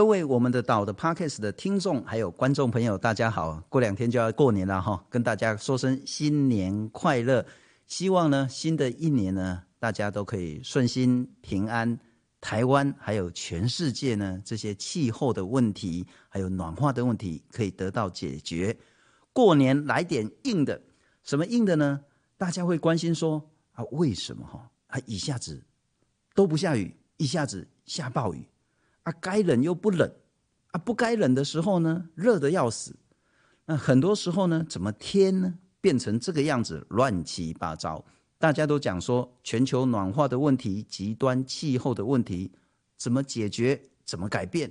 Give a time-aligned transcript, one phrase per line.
[0.00, 3.62] 各位我们的岛的 Podcast 的听众还有观众朋友，大家好！
[3.68, 7.44] 过两天就要过年了哈，跟大家说声新年快乐。
[7.86, 11.98] 希望呢，新的一年呢，大家都可以顺心平安。
[12.40, 18.74] 台湾还有全世界呢，这些气候的问题，还有暖化的问题，可以得到解决。
[19.34, 20.80] 过年来点硬的，
[21.24, 22.00] 什么硬的呢？
[22.38, 25.62] 大家会关心说啊，为什么哈啊一下子
[26.34, 28.48] 都不下雨，一下子下暴雨？
[29.02, 30.10] 啊，该冷又不冷，
[30.72, 32.96] 啊，不该冷的时候呢，热得要死。
[33.66, 38.04] 那很多时候呢，怎么天呢变成这个样子，乱七八糟？
[38.38, 42.50] 大家都讲说，全球暖化的问题、极端气候的问题，
[42.96, 43.80] 怎么解决？
[44.04, 44.70] 怎么改变？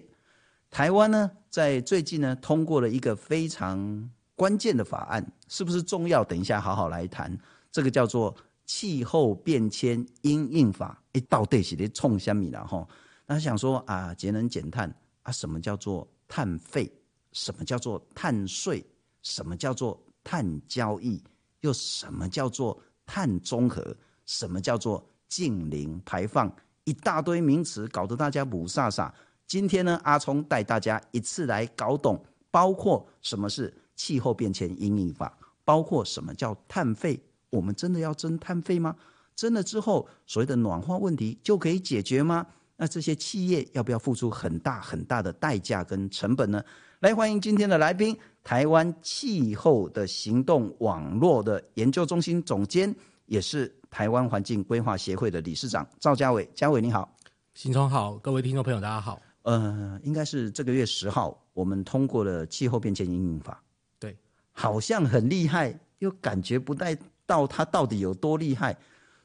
[0.70, 6.24] 台湾呢，在最近呢，通过了一个非常关键的法案，是不是重要？
[6.24, 7.36] 等一下好好来谈。
[7.72, 8.34] 这个叫做
[8.66, 12.88] 《气候变迁因应法》，哎，到底是在冲虾米了哈？
[13.30, 14.92] 他想说啊，节能减碳
[15.22, 16.92] 啊，什么叫做碳费？
[17.32, 18.84] 什么叫做碳税？
[19.22, 21.22] 什么叫做碳交易？
[21.62, 23.96] 又什么叫做碳中和？
[24.26, 26.52] 什么叫做净零排放？
[26.86, 29.12] 一大堆名词，搞得大家雾煞煞。
[29.46, 32.20] 今天呢，阿聪带大家一次来搞懂，
[32.50, 37.22] 包括什么是气候变迁因应法，包括什么叫碳费？
[37.52, 38.96] 我们真的要征碳费吗？
[39.36, 42.48] 征了之后，所谓的暖化问题就可以解决吗？
[42.82, 46.64] 那这些企业要不要付出很大很大的代价跟成本呢？
[47.02, 56.50] 来欢迎今天的来宾，台湾气候的行动网络的研究中心总监，也是台湾环境规划协会的理事长赵家伟。
[56.56, 57.14] 家伟你好，
[57.54, 59.22] 新聪好，各位听众朋友大家好。
[59.42, 63.62] 呃，应该是这个月十号，我们通过了气候变迁因应法。
[64.00, 64.18] 对，
[64.54, 68.78] 好像很厉害，又感觉不带到它到底有多厉害。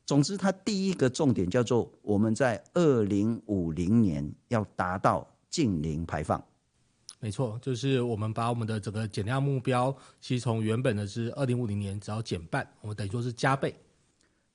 [0.06, 6.42] 总之，它第一个重点叫做我们在二零五零年要达到净零排放。
[7.20, 13.74] 没错，就是我们把我们的整个减量目标，其实从原本的是二零五零年只要减半，我们等于说是加倍。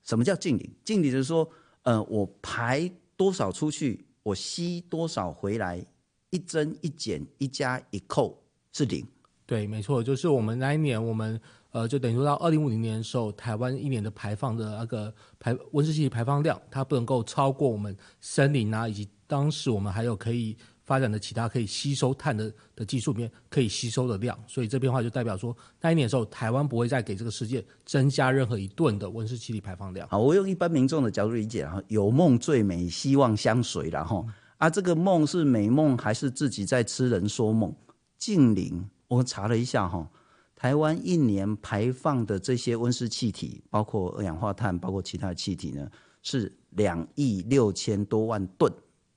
[0.03, 0.69] 什么叫净零？
[0.85, 1.49] 净零就是说，
[1.81, 5.83] 呃，我排多少出去，我吸多少回来，
[6.29, 8.39] 一增一减一加一扣
[8.71, 9.03] 是零。
[9.47, 11.41] 对，没错，就是我们那一年我们。
[11.71, 24.35] 呃，就等于说到二零五零年的时候，台湾一年的排放的那个排温室气体排放量，它不能够超过我们森林啊，以及当时我们还有可以发展的其他可以吸收碳的的技术里面可以吸收的量。
[24.47, 30.07] 所以这变化就代表说，那一年的时候，台湾不会再给这个世界增加任何一吨的温室气体排放量。
[30.09, 37.71] 好，我用一般民众的角度理解，哈，有梦最美，希望相随，然后啊，这个梦是美梦还是自己在痴人说梦？
[38.17, 40.09] 近邻，我查了一下，哈。
[40.59, 45.89] 台湾一年排放的这些温室气体，包括二氧化碳，包括其他的气体呢，
[46.21, 48.69] 是两亿六千多万吨。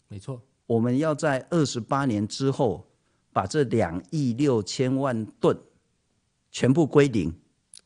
[0.07, 2.87] 没错，我们要在二十八年之后，
[3.33, 5.59] 把这两亿六千万吨
[6.53, 7.35] 全部归零。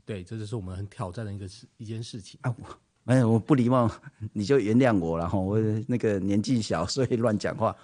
[0.05, 2.55] 对，这就是我们很挑战的一个事，一件事情啊！
[2.59, 3.91] 我没有，我不礼貌，
[4.35, 5.39] 你就原谅我了哈。
[5.39, 7.75] 我那个年纪小，所以乱讲话，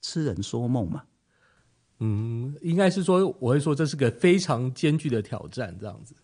[0.00, 1.04] 痴人说梦嘛。
[1.98, 6.14] 嗯，应该是说，我会说这是个非常艰巨的挑战，这样子，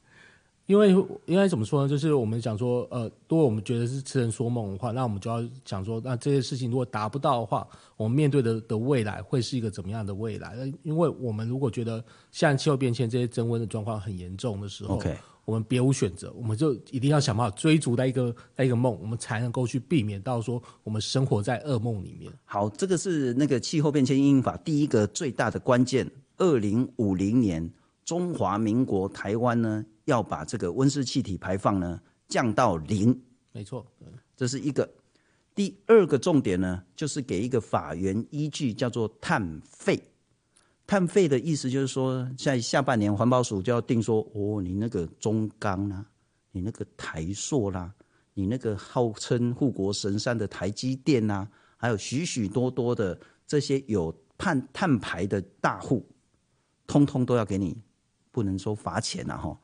[0.66, 0.90] 因为
[1.26, 1.88] 应该怎么说呢？
[1.88, 7.66] 就是我们想说，呃，如果我们觉得是痴人说梦的话，那我们就要想说，那这些事情如果达不到的话，
[7.96, 10.56] 我们面对的的未来会是一个怎么样的未来？
[10.82, 15.02] 因为我们如果觉得像气候变迁这些增温的状况很严重的时候。
[15.44, 22.32] 我们别无选择，我们就一定要想办法追逐那一个那一个梦，我们才能够去避免到说我们生活在噩梦里面。
[22.44, 26.08] 好，这个是那个气候变迁因应法第一个最大的关键。
[26.38, 27.70] 二零五零年，
[28.04, 33.18] 中华民国台湾呢要把这个温室气体排放呢降到零。
[33.52, 33.86] 没错，
[34.36, 34.88] 这是一个。
[35.54, 40.02] 第二个重点呢，就是给一个法源依据，叫做碳费。
[40.92, 46.04] 碳费的意思就是说，在下半年环保署就要定说，哦，你那个中钢啦，
[46.50, 47.90] 你那个台塑啦，
[48.34, 56.06] 你那个号称护国神山的台积电呐，还有许许多多的这些有碳碳排的大户，
[56.86, 57.74] 通通都要给你，
[58.30, 59.58] 不能说罚钱呐，哈，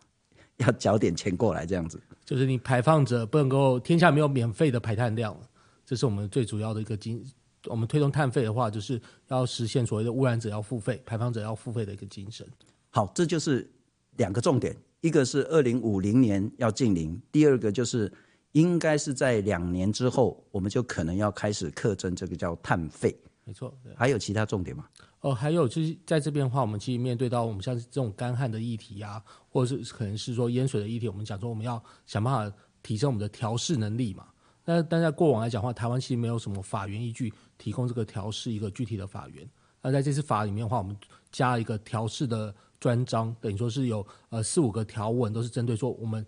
[0.57, 2.01] 要缴点钱过来这样子。
[2.25, 5.39] 就是你排放者不能够，天下没有免费的排碳量，
[5.85, 7.23] 这是我们最主要的一个经。
[7.69, 12.47] 我们推动碳费的话，就是要实现所谓的污染者要付费、排放者要付费的一个精神。
[12.91, 13.71] 好，这就是
[14.17, 18.13] 两个重点，一个是二零五零年要净零，第二个就是
[18.53, 23.17] 应该是在两年之后，我们就可能要开始课征这个叫碳费。
[23.45, 24.87] 没错，还有其他重点吗？
[25.21, 34.27] 哦，还有就是在这边的话，我们其实面对到我们像这种干旱的议题啊，或者是可能是说淹水的议题，我们讲说我们要想办法提升我们的调适能力嘛。
[34.65, 39.47] 那但在过往来讲的话，台湾其实没有什么法源依据提供这个调试一个具体的法源。
[39.83, 40.97] 那在这次法里面的话，我们
[41.31, 46.25] 加了一个调试的专章，等于说是有呃四五个条文，都是针对说我们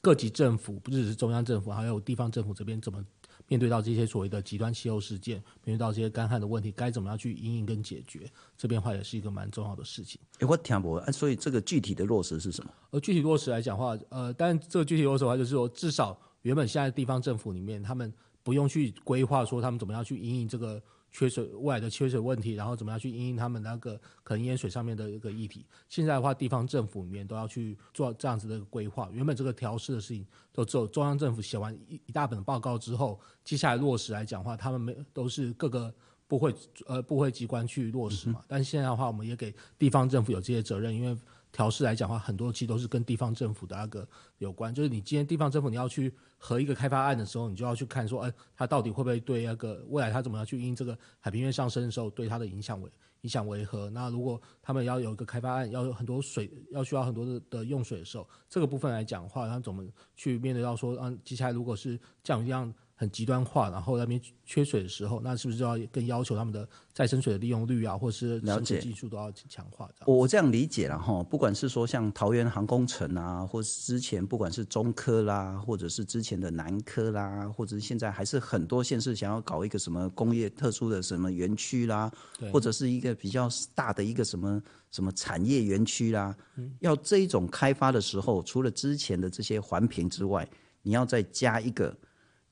[0.00, 3.02] 各级政府，不只是中央政府，还有地方政府这边怎么。
[3.48, 8.30] 面对到这些所谓的极端气候事件，面对到这些干旱的问题，该怎么样去应应跟解决？
[8.56, 10.18] 这边话也是一个蛮重要的事情。
[10.38, 12.70] 欸、我听不，所以这个具体的落实是什么？
[12.90, 18.10] 呃具体落实来讲的话，呃，但这个具体落实的话，就是说至少原本现在地方政府里面，他们
[18.42, 20.82] 不用去规划说他们怎么样去因应这个。
[21.14, 25.66] 缺水未来的缺水问题，然后怎么样去因应他们那个可能淹水上面的一个议题？
[25.86, 29.10] 现在的话，地方政府里面都要去做这样子的规划。
[29.12, 35.94] 原本这个调适的事情，都只有中央政府写完一一大本报告之后，接下来落实来讲话，他们没都是各个
[36.26, 36.54] 部会
[36.86, 38.42] 呃部会机关去落实嘛。
[38.48, 41.14] 但现在的话，我们也给地方政府有这些责任，因为。
[41.52, 44.08] 调试来讲的话，很多其实都是跟地方政府的那个
[44.38, 44.74] 有关。
[44.74, 52.90] 就是你今天地方政府你要去核一个开发案的时候，你就要去看说，哎，它到底会不会对那个未来它怎么样去因这个海平面上升的时候对它的影响为
[53.20, 53.88] 影响为何？
[53.90, 62.72] 那如果他们要有一个开发案，要有很多水，要需要很多的的用水的时候，这个部分来讲的话，它怎么去面对到说，嗯，接下来如果是这样一样。
[63.02, 69.90] 很极端化，然后那边缺水的时候，那是不是就要更要求他们的再生水的利用率啊，或者是生质技术都要强化？
[70.06, 82.08] 我我这样理解了哈，不管是说像桃园航空城啊，或是之前不管是中科啦，或者是之前的南科啦，或者是现在还是很多县市想要搞一个什么工业特殊的什么园区啦，
[82.52, 84.62] 或者是一个比较大的一个什么
[84.92, 86.32] 什么产业园区啦，
[86.78, 90.48] 要这一种开发的时候，除了之前的这些环评之外，
[90.82, 91.92] 你要再加一个。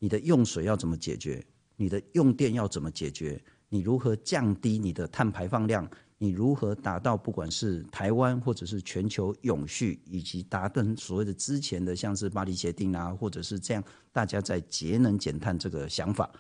[0.01, 1.45] 你的用水要怎么解决？
[1.77, 3.41] 你的用电要怎么解决？
[3.69, 5.89] 你如何降低你的碳排放量？
[6.17, 16.31] 你如何达到不管是台湾或者是全球永续，以及达到所谓的之前的像是巴黎协定啊，或者是这样大家在节能减碳这个想法？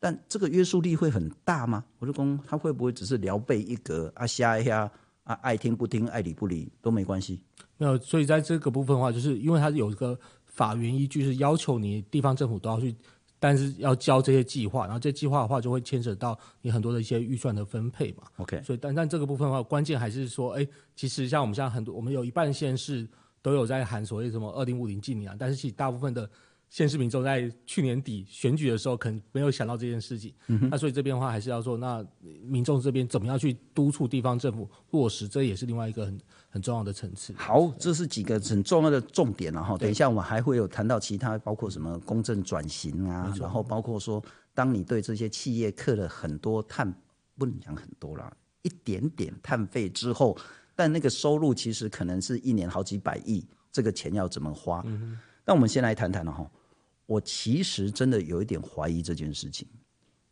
[0.00, 1.84] 但这个约束力会很大吗？
[1.98, 4.90] 我就公他会不会只是聊备一格啊，瞎一瞎
[5.24, 7.40] 啊，爱听不听，爱理不理都没关系？
[7.76, 10.18] 没有，所以在这个部分的话，就是因为它有一个。
[10.54, 12.94] 法源依据是要求你地方政府都要去，
[13.38, 18.22] 但是要交这些计划，然后这计划的话就会牵扯到你很多的一些预算的分配嘛。
[18.38, 20.66] OK，所以但但这个部分的话，关键还是说，哎，
[20.96, 23.06] 其实像我们现在很多，我们有一半县市
[23.42, 26.30] 都有在喊所谓什么二零五零近零啊，但是其实大部分的。
[26.74, 30.34] 县市民众在去年底选举的时候，可能没有想到这件事情。
[30.48, 32.04] 嗯、那所以这边的话，还是要说，那
[32.42, 36.18] 民众这边怎么样去督促地方政府落实，这也是另外一个很
[36.50, 37.32] 很重要的层次。
[37.36, 39.78] 好，这是几个很重要的重点了哈。
[39.78, 44.20] 等一下我们还会有谈到其他，包括什么公正转型啊，然后包括说，
[44.52, 46.92] 当你对这些企业课了很多碳，
[47.38, 50.36] 不能讲很多啦，一点点碳费之后，
[50.74, 54.84] 但那个收入其实可能是一年好几百亿，这个钱要怎么花？
[55.46, 56.50] 那我们先来谈谈了哈。
[57.06, 59.68] 我其实真的有一点怀疑这件事情，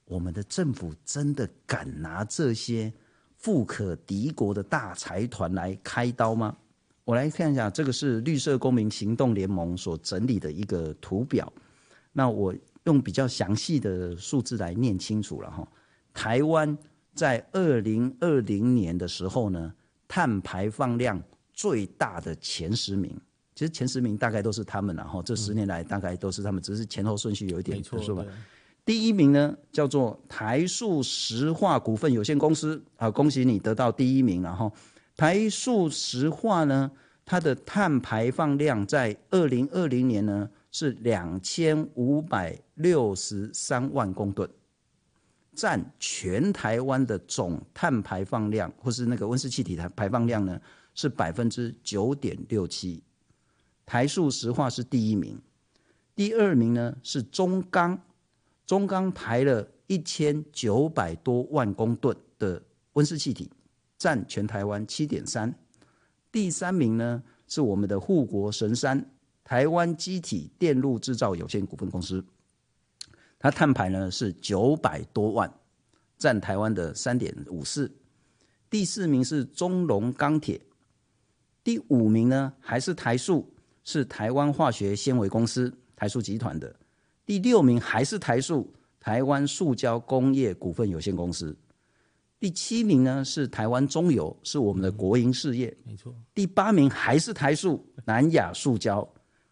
[0.07, 2.93] 我们的政府真的敢拿这些
[3.37, 6.57] 富可敌国的大财团来开刀吗？
[7.05, 11.53] 我来看一下，这个是绿色公民行动联盟所整理的一个图表。
[12.13, 12.55] 那我
[12.85, 15.67] 用比较详细的数字来念清楚了哈。
[16.15, 16.77] 台湾
[17.15, 19.75] 在二零二零年的时候呢，
[20.07, 21.23] 碳排放量
[21.53, 23.21] 最大的前十名。
[23.55, 28.25] 其实前十名大概都是他们，了哈这十年来大概都是他们，只是前后顺序有一点不是吧？
[28.85, 34.43] 第一名呢叫做台塑石化股份有限公司，啊，恭喜你得到第一名。
[34.43, 34.73] 了哈
[35.17, 36.91] 台塑石化呢，
[37.25, 44.49] 它的碳排放量在二零二零年呢是两千五百六十三万公吨，
[45.55, 50.59] 占全台湾的总碳排放量或是那个温室气体的排放量呢
[50.95, 53.01] 是百分之九点六七。
[53.85, 55.41] 台塑石化是第一名，
[56.15, 58.01] 第二名呢是中钢，
[58.65, 62.63] 中钢排了一千九百多万公吨的
[62.95, 63.51] 温室气体，
[63.99, 65.55] 占全台湾七点三。
[66.31, 69.11] 第三名呢是我们的护国神山
[69.45, 72.25] 台湾机体电路制造有限股份公司，
[73.39, 75.53] 它碳排呢是九百多万，
[76.17, 77.91] 占台湾的三点五四。
[78.71, 80.59] 第四名是中龙钢铁，
[81.63, 83.52] 第五名呢还是台塑。
[83.85, 86.75] 是台湾化学纤维公司台塑集团的，
[87.27, 91.57] 第六名还是台塑台湾塑胶工业股份有限公司，
[92.39, 96.15] 第七名呢是台湾中油，是我们的国营事业，没错。
[96.35, 99.09] 第八名还是台塑南亚塑胶，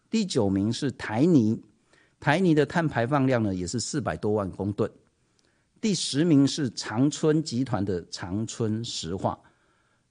[0.09, 1.61] 第九名是台泥，
[2.19, 4.89] 台泥的碳排放量呢也是四百多万公吨，
[5.81, 9.37] 第十名是长春集团的长春石化。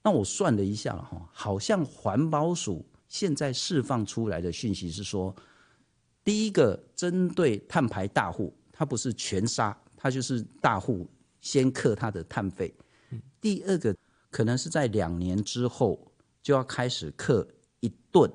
[0.03, 2.85] 那我算了一下哈，好像环保署。
[3.11, 5.35] 现在释放出来的讯息是说，
[6.23, 11.05] 第一个针对碳排大户，它不是全杀，它就是大户
[11.41, 12.73] 先克它的碳费。
[13.41, 13.93] 第二个
[14.29, 16.09] 可能是在两年之后
[16.41, 17.45] 就要开始克
[17.81, 18.31] 一吨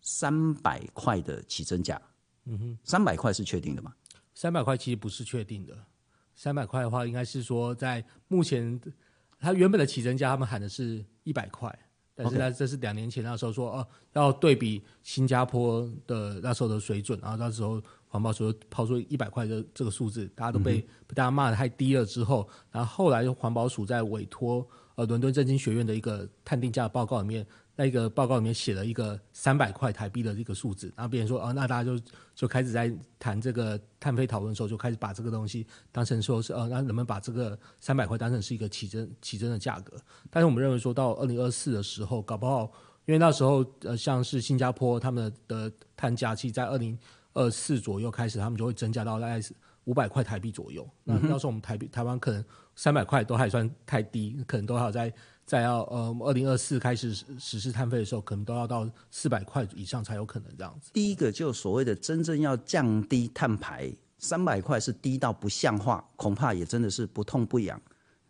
[0.00, 2.02] 三百块的起征价。
[2.46, 3.94] 嗯哼，三百块是确定的吗？
[4.34, 5.78] 三百块其实不是确定的。
[6.34, 8.80] 三百块的话，应该是说在目前，
[9.38, 11.72] 他原本的起征价他们喊的是一百块，
[12.18, 22.04] 但是呢，这是两年前那时候说哦，要对比新加坡的那时候的水准，然后那时候环保署抛出一百块的这个数字，大家都被、嗯、被大家骂的太低了。
[22.04, 27.46] 之后，然后后来环保署在委托呃伦敦政经学院的一个碳定价报告里面。
[27.78, 32.04] 在一个报告里面写了一个三百块台币的一个数字，然后别人说，哦，那大家就
[32.34, 39.96] 就开始在谈这个碳费讨论的时候，就开始把这个东西当成说是，呃，那能不能把这个三百块当成是一个起征起征的价格？
[40.28, 42.64] 但是我们认为说到二零二四的时候，搞不好，
[43.04, 46.98] 因为那时候呃，像是新加坡他们的碳价，其实在二零
[47.32, 49.54] 二四左右开始，他们就会增加到大概是
[49.84, 50.84] 五百块台币左右。
[51.04, 52.44] 那到时候我们台币台湾可能
[52.74, 55.14] 三百块都还算太低，可能都还要在。
[55.48, 60.90] 在要呃，二零二四开始实施碳费的时候，可能都要到四百块以上才有可能这样子。
[60.92, 67.80] 第一个就所谓的真正要降低碳排，三百块是低到不像话，恐怕也真的是不痛不痒。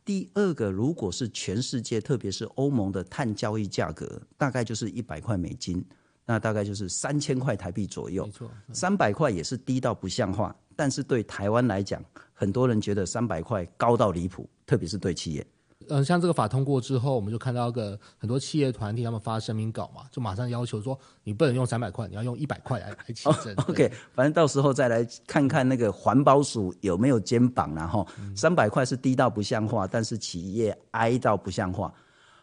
[0.05, 5.85] 第二个，如果是全世界，特别是欧盟的碳交易价格，大概就是一百块美金，
[6.25, 8.25] 那大概就是三千块台币左右。
[8.27, 12.01] 没错，三百块也是低到不像话，但是对台湾来讲，
[12.33, 15.45] 很多人觉得三百块高到离谱，特别是对企业。
[15.91, 23.55] 嗯，像这个法通过之后，我们就看到一个很多企业团体他们发声明稿嘛，就马上要求说，你不能用三百块，你要用一百块来来起征。
[23.57, 31.93] Oh, OK，反正到时候再来看看那个环保署有没有肩膀，然后三百块是低到不像话，但是企业挨到不像话。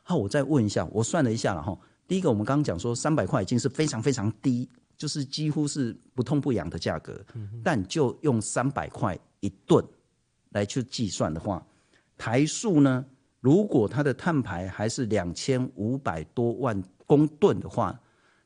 [0.03, 7.19] 好，我再问一下，我算了一下了哈，第一个我们刚刚讲说三百块已经是非常非常低，就是几乎是不痛不痒的价格，
[7.63, 9.83] 但就用三百块一吨
[10.49, 11.65] 来去计算的话，
[12.17, 13.05] 台塑呢？
[13.45, 17.95] 如果它的碳排还是两千五百多万公吨的话，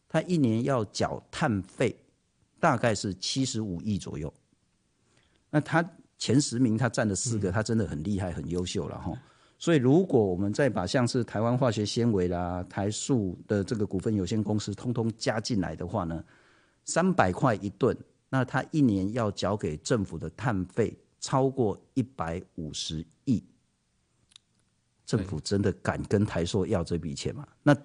[0.09, 1.97] 它一年要缴碳费
[2.59, 4.33] 大概是七十五亿左右。
[5.49, 5.81] 那它
[6.17, 9.13] 前十名，它占了四个，它真的很厉害、很优秀了哈。
[9.57, 16.21] 所以，如果我们再把像是台湾化学纤维啦、台塑的这个股份有限公司通通加进来的话呢，
[16.83, 17.97] 三百块一吨，
[18.29, 23.41] 那它一年要缴给政府的碳费超过一百五十亿。
[25.09, 27.43] 政府真的敢跟台塑要这笔钱吗？
[27.63, 27.75] 那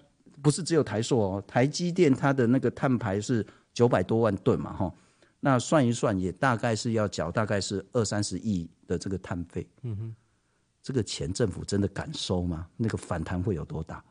[0.43, 4.95] 不是只有台塑哦，台积电它的那个碳排是九百多万吨嘛，哈，
[5.41, 9.67] 那算一算也大概是要缴大概是二三十亿的这个碳费。
[9.85, 10.15] 嗯哼，
[10.83, 12.69] 这个钱政府真的敢收吗？
[12.77, 14.05] 那个反弹会有多大？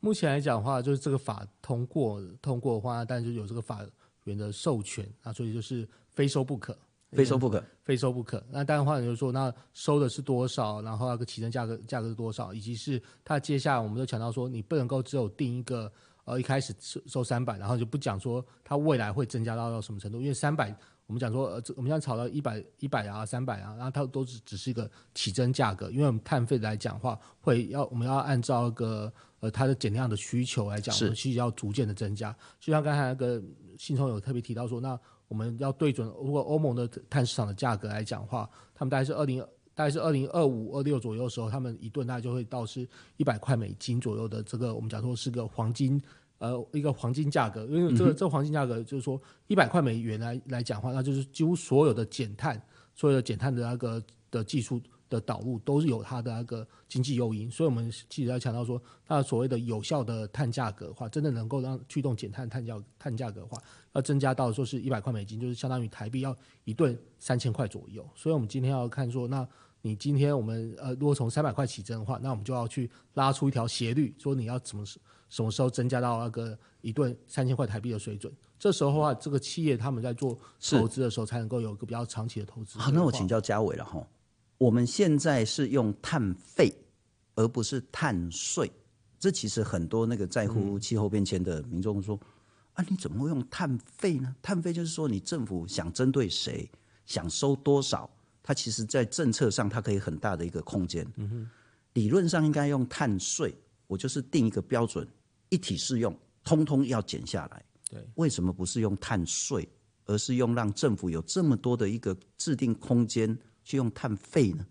[0.00, 3.84] 目前来讲的话，就是这个法通过通过的话，但是有这个法
[4.24, 6.74] 源的授权啊，所以就是非收不可。
[7.14, 8.44] 非收不可，非收不可。
[8.50, 10.82] 那当然话，就是说，那收的是多少？
[10.82, 12.52] 然后那个起征价格价格是多少？
[12.52, 15.90] 以及是它接下来，我们都强调说，你不能够只有定一个，
[16.24, 20.20] 呃，一开始收收三百，然后就不讲说它未来会增加到到什么程度。
[20.20, 25.90] 因为三百，我们讲说，呃，我们现在炒到一百一百啊，三百啊，然后它都只只是一个起征价格。
[25.90, 32.36] 因为我们碳费来讲的话，会要我们要按照一个呃它的减量的需求来讲，我们其实要逐渐的增加。
[32.58, 33.42] 就像刚才那个
[33.78, 34.98] 信聪有特别提到说，那。
[35.34, 46.00] 我们要对准，如果欧盟的碳市场的价格来讲的话，他们大概是二零，大概是二零二五、二六左右的时候，他们一吨大概就会到是一百块美金左右的这个，我们讲说是个黄金，
[46.38, 47.66] 呃，一个黄金价格。
[47.66, 52.62] 因为这个这个黄金价格就是说一百块美元来来讲的话，那就是几乎所有的减碳，
[52.94, 54.00] 所有的减碳的那个
[54.30, 54.80] 的技术。
[55.08, 63.56] 的导入都是有它的那个经济诱因，所以我们其实要强调说，那所谓的有效的碳价格的话，真的能够让驱动减碳碳价碳价格的话，
[63.92, 68.04] 要增加到说是一百块美金，就是相当于台币要一顿三千块左右。
[68.14, 69.46] 所以我们今天要看说，那
[69.82, 74.84] 你今天我们呃，如果从三百块起征的话，那我们就要去拉出一条斜率，说你要什么
[75.28, 78.32] 什么时候增加到那个一顿三千块台币的水准？
[78.58, 80.38] 这时候的话，这个企业他们在做
[80.70, 82.78] 投资的时候，才能够有一个比较长期的投资。
[82.78, 84.02] 好，那我请教嘉伟了哈。
[84.58, 86.72] 我们现在是用碳费，
[87.34, 88.70] 而不是碳税。
[89.18, 92.14] 这其实很多那个在乎气候变迁的民众说
[92.74, 94.34] ：“嗯、啊，你怎么会用碳费呢？
[94.42, 96.70] 碳费就是说你政府想针对谁，
[97.06, 98.08] 想收多少，
[98.42, 101.06] 它其实在政策上它可以很大的一个空间。
[101.16, 101.50] 嗯哼，
[101.94, 103.54] 理论上应该用碳税，
[103.86, 105.08] 我就是定一个标准，
[105.48, 107.64] 一体适用，通通要减下来。
[107.90, 109.66] 对，为什么不是用碳税，
[110.04, 113.36] 而是用让政府有这么多的一个制定空间？
[113.64, 114.66] 去用碳费呢？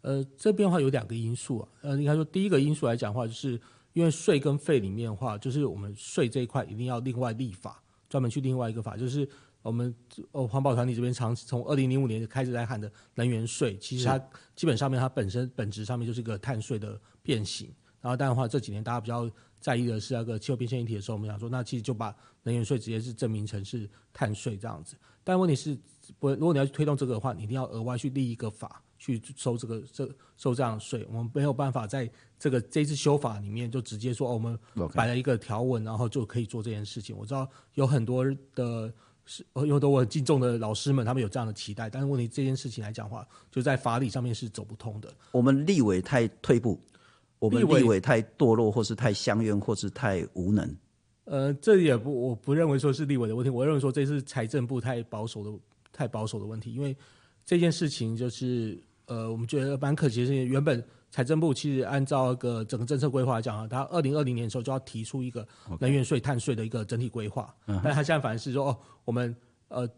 [0.00, 1.68] 呃，这边的话有两个因素啊。
[1.82, 3.60] 呃，应该说第一个因素来讲的话，就是
[3.92, 9.28] 因为税跟费里面的话，就是我们税这一块一定要另外立法，专门去另外一个法，就是
[9.62, 9.94] 我们
[10.32, 14.18] 呃环保团体这边长从二零零五年开始来喊的能源税，其实它
[14.56, 17.72] 基本上面它本身本质上面就是一个碳税的变形。
[18.00, 22.12] 然后当然的话，这几年大家比较在意的是那个气候变迁议题的时候，我们想说，那其实就把
[22.42, 24.96] 能源税直接是证明成是碳税这样子。
[25.22, 25.78] 但问题是，
[26.18, 31.06] 不，如果你要去推动这个的话，你一定要额外去立一个法去收这个这收这样的税。
[31.08, 34.58] 我们没有办法在这个这次修法里面就直接说，哦，我们
[34.94, 37.16] 摆了一个条文，然后就可以做这件事情。
[37.16, 38.92] 我知道有很多的
[39.24, 41.88] 是有很多我很敬重的老师们，他们有这样的期待。
[41.88, 45.12] 但是问题这件事情来讲的话，就在法理上面是走不通的。
[45.30, 46.80] 我们立委太退步。
[47.38, 50.76] 我们立委太堕落，或是太相怨，或是太无能。
[51.24, 55.50] 呃，这也不，我不认为说是立委的问题，我认为说这是财政部太保守的、
[55.92, 56.74] 太保守的问题。
[56.74, 56.96] 因为
[57.44, 65.46] 这件事情就是，呃，我们觉得蛮可惜的是，原本财政部其实按照一个整个政策规划来讲啊，他二零二零年的时候就要提出一个
[65.78, 69.34] 能源税、碳税的一个整体规划.但他现在反而是说，哦，我们
[69.68, 69.88] 呃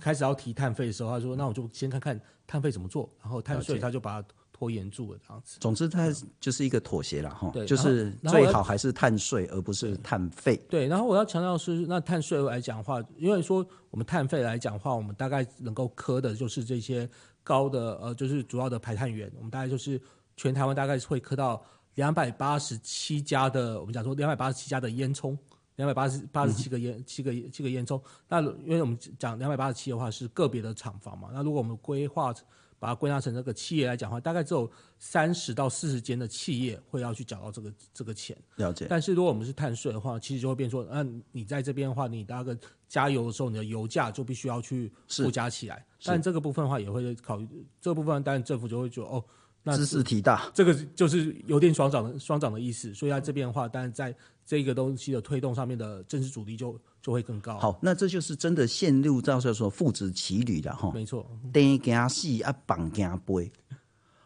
[0.00, 4.28] 开始要提碳费的时候，他说，那我就先看看碳费怎么做，然后碳税他就把它。
[4.60, 10.54] 拖延住了这样子，总之它就是一个妥协了哈，就是最好还是碳税而不是碳费。
[10.68, 17.08] 对，然后我要强调是，那碳税来讲的话，因为说我们碳费来讲的话，我们大概能够磕的就是这些
[17.42, 19.98] 高的呃，就是主要的排碳源，我们大概就是
[20.36, 21.64] 全台湾大概会磕到
[21.94, 25.34] 两百八十七家的，我们讲说两百八十七家的烟囱，
[25.76, 27.98] 两百八十八十七个烟、嗯、七个七个烟囱。
[28.28, 32.34] 那因为我们讲两百八十七的话是个别的厂房嘛，那如果我们规划。
[32.80, 34.68] 把它归纳成这个企业来讲的话，大概只有
[34.98, 38.36] 三十到四十间的企业会要去缴到这个这个钱。
[38.56, 38.86] 了解。
[38.90, 42.56] 但是如果我们是碳税的话，其实就会变说，那你在这边的话，你大概
[42.88, 45.86] 加油的时候，你的油价就必须要去附加起来。
[46.02, 47.46] 但这个部分的话，也会考虑
[47.80, 49.22] 这个部分，当然政府就会觉得哦。
[49.62, 54.10] 那知识体大，这个就是有点双涨的双涨的意思，所以在这边的话，当然在
[54.50, 57.56] 这个东西的推动上面的政治阻力就就会更高。
[57.56, 60.90] 好，那这就是真的陷入到说父子骑驴了哈。
[60.92, 63.48] 没错，钉惊戏啊，绑惊背。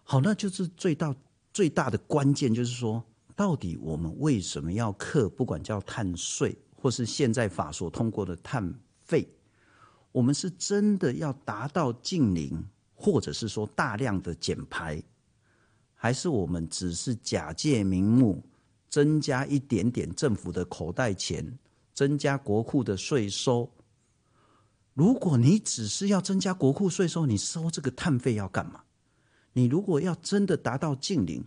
[0.02, 1.14] 好，那就是最大
[1.52, 3.04] 最大的关键就是说，
[3.36, 5.28] 到底我们为什么要课？
[5.28, 9.28] 不管叫碳税，或是现在法所通过的碳费，
[10.10, 15.02] 我们是真的要达到净零，或者是说大量的减排？
[15.94, 18.42] 还是我们只是假借名目，
[18.94, 21.58] 增加一点点政府的口袋钱，
[21.92, 23.68] 增加国库的税收。
[24.92, 28.84] 如果你只是要增加国库税收，你收这个碳费要干嘛？
[29.52, 31.44] 你如果要真的达到净零，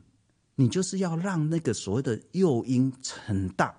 [0.56, 2.92] 你就是要让那个所谓的诱因
[3.26, 3.74] 很大，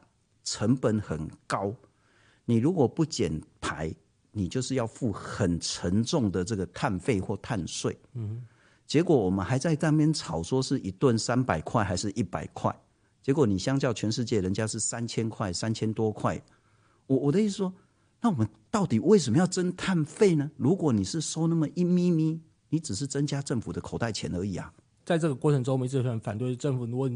[0.44, 1.70] 成本很高。
[2.46, 3.94] 你如果不减排，
[4.32, 7.94] 你就是要付很沉重的这个碳费或碳税。
[8.14, 8.46] 嗯。
[8.86, 12.74] 结果我们还在那边吵，说是一顿三百块还是一百块？
[13.28, 16.42] 结果你相较全世界，人家是三千块，三千多块。
[17.06, 17.70] 我我的意思说，
[18.22, 20.50] 那我们到底为什么要征碳费呢？
[20.56, 24.72] 如果你是收那么一咪咪，你只是增加政府的口袋钱而已啊。
[25.04, 27.10] 在这个过程中，我们一直很反对政府，如果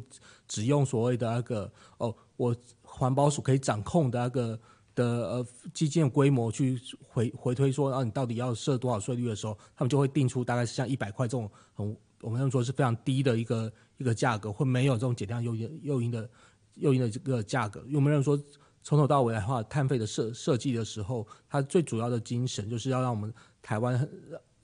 [0.47, 4.61] 只用所谓的那个哦，我环保署可以掌控的那个。
[4.95, 16.29] 的呃基建规模去回回推说，啊，你到底要设多少税率的时候，他们就会定出大概是像一百块这种很我们说是非常低的一个一个价格，会没有这种减量诱因诱因的
[16.75, 17.81] 诱因的这个价格。
[17.87, 18.39] 因为我们认为说
[18.83, 24.09] 从头到尾的话，碳费的设设计的时候，它最主要的精神就是要让我们台湾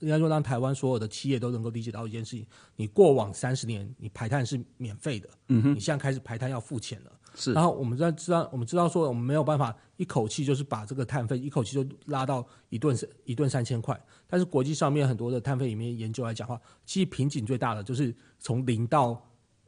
[0.01, 2.47] 应该说让台湾所有的企业都能够理解到一件事情：
[2.77, 7.13] 你过往三十年你排碳是免费的，嗯哼，你现在开始排碳要付钱了。
[7.35, 14.01] 是，然后我们在知道，我们知道说，我们没有办法一口气就是把这个碳费一口气就拉到一顿一顿三千块。
[14.27, 19.21] 但是国际上面很多的碳费里面研究来讲的话，其实瓶颈最大的就是从零到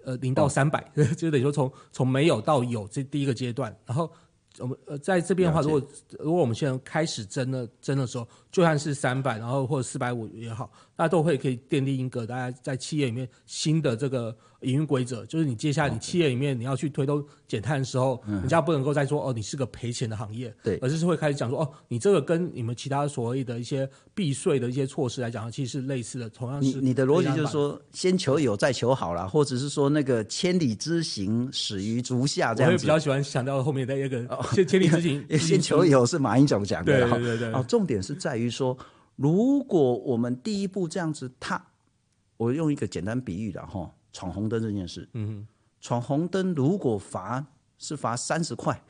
[0.04, 4.10] 呃零到三百，哦， 就等于说从从没有到有这第一个阶段，然后。
[4.58, 5.80] 我们呃，在这边的话，如果
[6.18, 10.68] 如果我们现在开始增的增的时候，就算是三百，然后或者四百五也好，
[11.00, 26.78] 大家都会可以奠定一个大家在企业里面新的这个营运规则，就是你接下来你企业里面你要去推动减碳的时候，人家不能够再说哦，你是个赔钱的行业，对，而是会开始讲说哦，你这个跟你们其他所谓的一些避税的一些措施来讲，其实是类似的，同样是。
[26.78, 32.74] 你你的逻辑就是说，先求有再求好啦，或者是说那个千里之行始于足下这样子。
[32.74, 34.18] 我也比较喜欢想到后面的一个。
[34.28, 37.08] 哦千千里之行， 先求有是马英九讲的。
[37.08, 37.52] 对对对对。
[37.54, 38.76] 哦，重点是在于说，
[39.20, 41.62] 如果我们第一步这样子踏，
[42.38, 45.06] 我用一个简单比喻的哈，闯红灯这件事。
[45.12, 45.46] 嗯。
[45.78, 48.82] 闯红灯如果罚是罚三十块，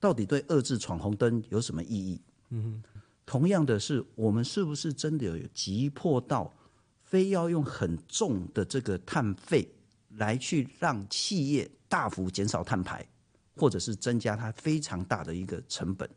[0.00, 2.20] 到底对遏制闯红灯有什么意义？
[2.48, 2.82] 嗯。
[3.24, 6.52] 同样的是，我们是不是真的有急迫到，
[7.04, 9.72] 非要用很重的这个碳费
[10.16, 13.06] 来去让企业大幅减少碳排？
[13.54, 16.08] 或者是增加它非常大的一个成本，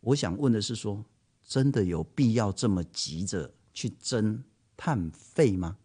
[0.00, 1.04] 我想问的是说，
[1.48, 4.44] 真的有必要这么急着去征
[4.76, 5.78] 碳费吗？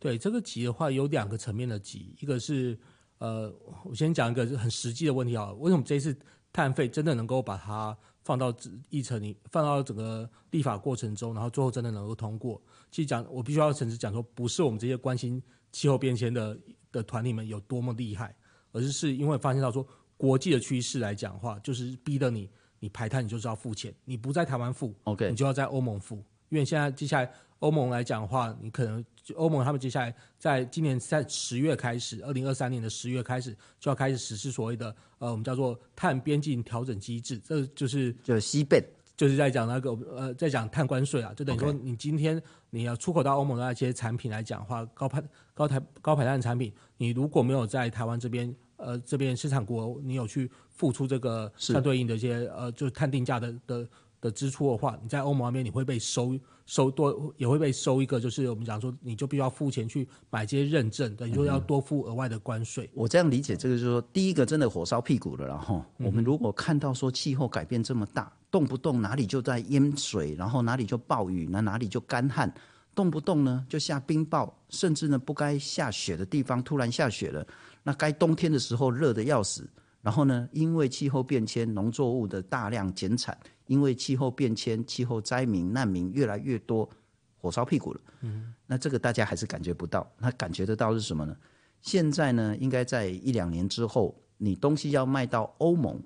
[0.00, 2.78] 对这个急的话，有两个层面的急，一个是
[3.18, 3.52] 呃，
[3.84, 6.14] 我先讲一个很实际的问题啊，为什么这次
[6.52, 8.54] 碳费真的能够把它放到
[8.90, 12.60] 议程里，放到整个立法过程中，然后最后真的能够通过？
[12.90, 16.58] 其实讲，我必须要诚实讲说，不是我们这些关心气候变迁的
[16.90, 18.36] 的团体们有多么厉害，
[18.72, 26.16] 而是是因为发现到说，国际的趋势来讲的话，就是逼得你，你排碳你就是要付钱，你不在台湾付，OK，你就要在欧盟付，
[26.48, 38.82] 因为现在接下来欧盟来讲的话，你可能欧盟他们接下来在今年在十月开始，二零二三年的十月开始就要开始实施所谓的呃我们叫做碳边境调整机制，这就是就是西贝。
[39.16, 45.20] 就是在讲那个呃，在讲碳关税啊，就等于说你今天你要出口到欧盟的那些产品来讲的话，高排
[45.54, 53.88] 高排高排碳产品，你如果没有在台湾这边呃这边生产国，你有去付出这个相对应的一些呃就是碳定价的的
[54.22, 56.38] 的支出的话，你在欧盟那边你会被收。
[56.68, 62.90] 收多也会被收一个，就是我们讲说，你就必须要付钱去买这些认证，等于说要多付额外的关税。
[62.92, 72.52] 我这样理解，这个就是说，第一个真的火烧屁股了，然后我们如果看到说气候改变这么大，动不动哪里就在淹水，然后哪里就暴雨，那哪里就干旱，
[72.94, 77.46] 动不动呢就下冰雹，甚至呢不该下雪的地方突然下雪了，
[77.88, 79.66] 那该冬天的时候热得要死，
[80.02, 83.34] 然后呢因为气候变迁，农作物的大量减产。
[83.68, 86.88] 因为气候变迁、气候灾民、难民越来越多，
[87.36, 88.00] 火烧屁股了。
[88.22, 90.10] 嗯，那这个大家还是感觉不到。
[90.18, 91.36] 那感觉得到是什么呢？
[91.82, 96.02] 现在呢，应该在一两年之后，你东西要卖到欧盟，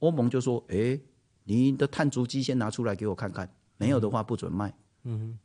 [0.00, 1.00] 欧盟就说：“哎，
[1.44, 4.70] 你的碳足迹先拿出来给我看看，没有的话不准卖。”，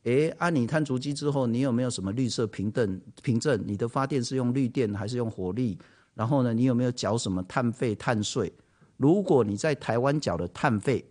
[0.04, 3.00] 哎，按你碳足迹之后，你有没有什么绿色凭证？
[3.22, 5.78] 凭证你的发电是用绿电还是用火力？
[6.14, 8.52] 然后呢，你有没有缴什么碳费、碳税？
[8.96, 11.04] 如果你在台湾缴的碳费，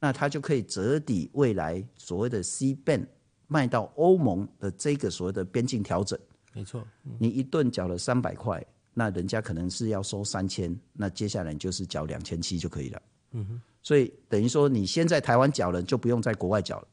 [0.00, 3.06] 那它就可以折抵未来所谓的 CBAM
[3.46, 6.18] 卖到欧盟的这个所谓的边境调整。
[6.52, 13.02] 没错，嗯、你一顿缴了三百块，那人家可能是要收三千，那接下来你就是缴两千七就可以了。
[13.32, 16.88] 嗯哼，所以等于说你先在台湾缴了，就不用在国外缴了。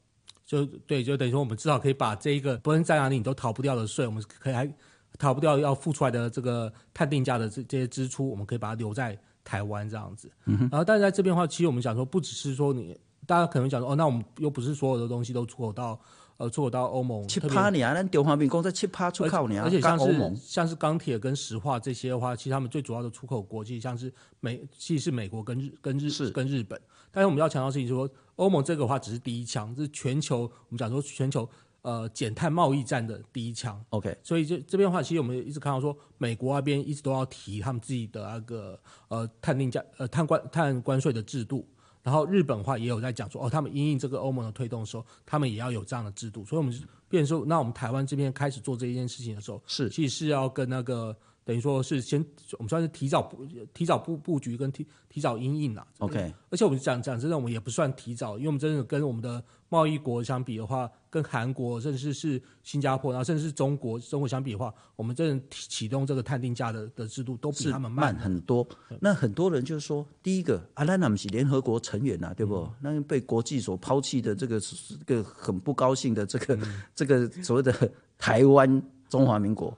[0.52, 4.70] 就对，就等于说我们至少可以把这一个不论在哪里你都逃不掉的税，我们可以还
[5.18, 9.18] 逃不掉要付出来的这个碳定价的这这些支出，我们可以把它留在。
[9.44, 16.00] 台湾这样子，嗯、然后但是在这边的话，其实我们想说，不只是说你，大家可能想说，哦，那我们又不是所有的东西都出口到，
[16.38, 17.28] 呃，出口到欧盟。
[17.28, 26.80] 七趴你啊，那中华民国在七趴出口你啊，而且像是像是钢铁跟石化这些的话，其实他们最主要的出口国际像是美，其实是美国跟日跟日是跟日本。
[27.12, 28.08] 但是我们要强调的事情是说，
[28.42, 31.48] 欧盟这个的话只是第一枪，这是全球我们讲说全球。
[31.84, 41.68] 呃，减碳贸易战的第一枪，OK，所以这这边的话，其实我们一直看到说，美国那边一直都要提他们自己的那个呃碳定价呃碳关碳关税的制度，
[42.04, 46.72] 然后日本的话也有在讲说，哦，他们因应这个欧盟的推动的时候，他们也要有这样的制度，所以我们
[47.10, 51.18] 变成说，那我们台湾这边开始做这一件事情的时候，是其实是要跟那个。
[51.44, 52.24] 等于说是先，
[52.60, 55.86] 我们算是提早布、提早布布局跟提提早因应啦。
[55.98, 68.68] OK，而且我们讲讲真的，我们也不算提早，因为我们真的跟我们的贸易国相比的话，跟韩国甚至是新加坡，然后甚至是中国中国相比的话，我们真的启动这个碳定价的的制度都比他们慢，慢很多。
[69.00, 72.56] 那很多人就是说，第一个，阿拉姆是联合国成员呐、啊，对不？
[72.56, 79.76] 嗯、那被国际所抛弃的这个这个很不高兴的这个、嗯、这个所谓的台湾中华民国。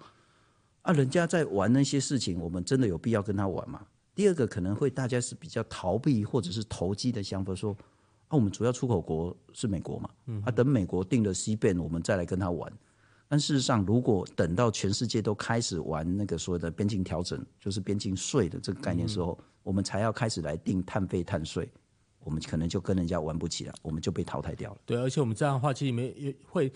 [0.84, 3.82] 啊，人家在玩那些事情，我们真的有必要跟他玩吗？
[4.14, 7.76] 第二个可能会大家是比较逃避或者是投机的想法，说
[8.28, 10.10] 啊，我们主要出口国是美国嘛，
[10.46, 12.72] 啊，等美国定了 CBAM，我们再来跟他玩。
[13.30, 21.68] 但事实上，如果等到全世界都开始玩那个所谓的边境调整，就是边境税的这个概念时候，我们才要开始来定碳费碳税，
[22.20, 24.78] 我们可能就跟人家玩不起了，我们就被淘汰掉了。
[24.86, 26.72] 对，而且我们这样的话，其实没也会。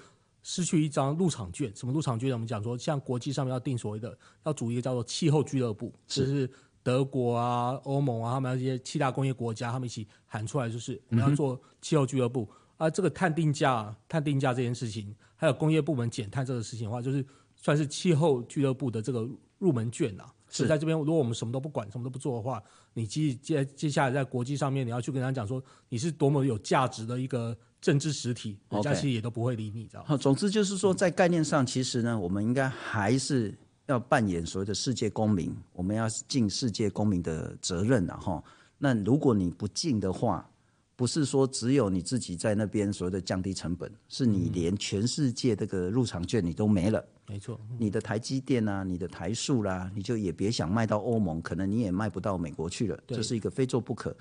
[0.50, 2.36] 失去一张入场券，什么入场券呢？
[2.36, 6.50] 我们讲说，像国际上面要定所谓的，要组一个叫做气候俱乐部，就是
[6.82, 12.48] 德国啊、欧盟啊，他们那些七大工业国家，他们一起喊出来，就是我们要做气候俱乐部。
[12.78, 17.26] 啊，这个碳定价、碳定价这件事情，还有工业部门减碳这个事情的话，就是
[17.58, 19.28] 算是气候俱乐部的这个
[19.60, 20.34] 入门券啊。
[20.50, 27.58] 是在这边，如果我们什么都不管、什么都不做的话，你接接接下来在国际上面，你要去跟他讲说，你是多么有价值的一个。
[27.80, 30.18] 政治实体，人家其实也都不会理你，知道吗？
[30.18, 33.54] 总之就是说，在概念上，其实呢，我们应该还是
[33.86, 38.44] 要扮演所谓的世界公民，我们要尽世界公民的责任，然后，
[38.80, 40.50] 那如果你不尽的话，
[40.96, 47.06] 不是说只有你自己在那边所谓的降低成本，是你连全世界这个入场券你都没了。
[47.28, 53.00] 没错，你的台积电啊，你的台塑啦，你就也别想卖到欧盟，可能你也卖不到美国去了。
[53.06, 54.16] 这是一个非做不可。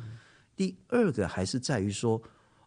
[0.54, 2.20] 第二个还是在于说。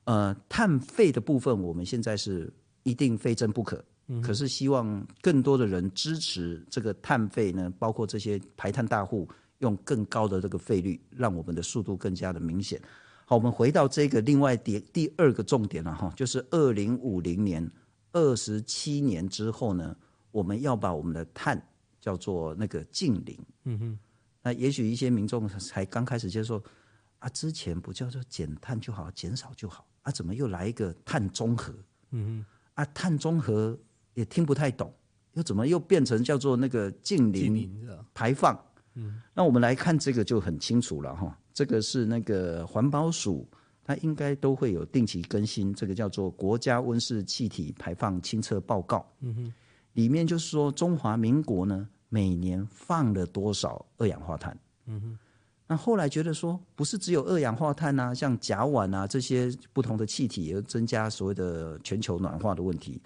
[0.09, 12.81] 呃，碳费的部分，我们现在是一定非征不可，嗯，可是希望更多的人支持这个碳费呢，包括这些排碳大户用更高的这个费率，让我们的速度更加的明显。
[13.23, 17.69] 好，我们回到这个另外第第二个重点了哈，就是二零五零年
[18.11, 19.95] 二十七年之后呢，
[20.31, 21.63] 我们要把我们的碳
[22.01, 23.37] 叫做那个净零。
[23.65, 23.99] 嗯哼，
[24.41, 26.59] 那也许一些民众才刚开始接受
[27.19, 31.71] 啊，之前不叫做减碳就好，减少就好啊，怎么又来一个碳中和？
[32.11, 32.43] 嗯
[32.73, 33.77] 哼，啊，碳中和。
[34.15, 34.91] 也听不太懂，
[35.33, 37.71] 又怎么又变成叫做那个近邻
[38.13, 38.59] 排放？
[38.95, 41.39] 嗯，那我们来看这个就很清楚了哈。
[41.53, 43.47] 这个是那个环保署，
[43.81, 49.09] 它应该都会有定期更新，这个叫做国家温室气体排放清测报告。
[49.21, 49.53] 嗯哼，
[49.93, 54.57] 里面就是说中华民国呢每年放了多少二氧化碳？
[54.87, 55.19] 嗯哼，
[55.71, 62.99] 那后来觉得说不是只有二氧化碳啊，像甲烷啊这些不同的气体也增加所谓的全球暖化的问题。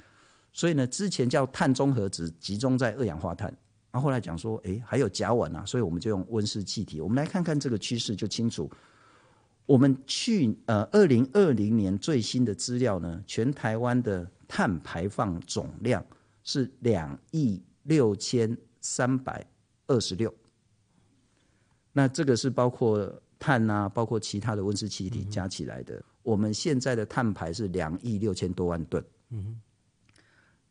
[0.53, 3.53] 所以呢，之前叫碳中和只集中在二氧化碳，
[3.91, 7.01] 然后后来讲说，哎，还有甲烷啊，所以我们就用温室气体。
[7.01, 8.71] 我们来看看这个趋势就清楚。
[9.65, 16.01] 我们去呃二零二零年最新的资料呢，全台湾的碳排放总量
[16.45, 19.45] 是两亿六千三百
[19.87, 20.33] 二十六。
[21.93, 25.95] 那这个是包括碳啊，包括其他的温室气体加起来的。
[25.95, 29.01] 嗯、我们现在的碳排是两亿六千多万吨。
[29.29, 29.61] 嗯。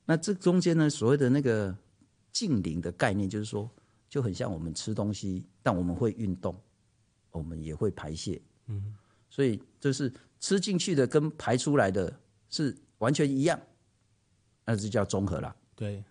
[0.05, 1.75] 那这中间呢，所谓的那个
[2.33, 3.71] 净零的概念，就是说，
[4.09, 6.55] 就很像我们吃东西，但我们会运动，
[7.31, 8.95] 我们也会排泄，嗯，
[9.31, 12.13] 所以就是吃进去的跟排出来的
[12.51, 13.59] 是完全一样，
[14.65, 15.55] 那就叫综合了。
[15.77, 16.05] 对对。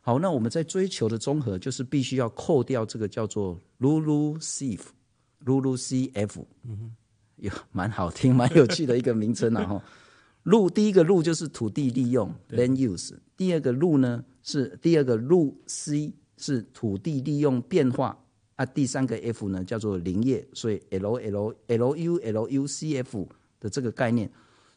[0.00, 6.90] 好，那我们在追求的综合，就是必须要扣掉这个叫做 LULUCF，LULUCF，嗯哼，
[7.36, 9.82] 有蛮好听、蛮有趣的一个名称啊 哈。
[10.44, 18.16] 路第一个路就是土地利用 land use，第二个路呢是第二个路 C 是土地利用变化。
[18.56, 23.26] 啊，第三个 F 呢叫做林业，所以 L L L U L U C F
[23.58, 24.30] 的这个概念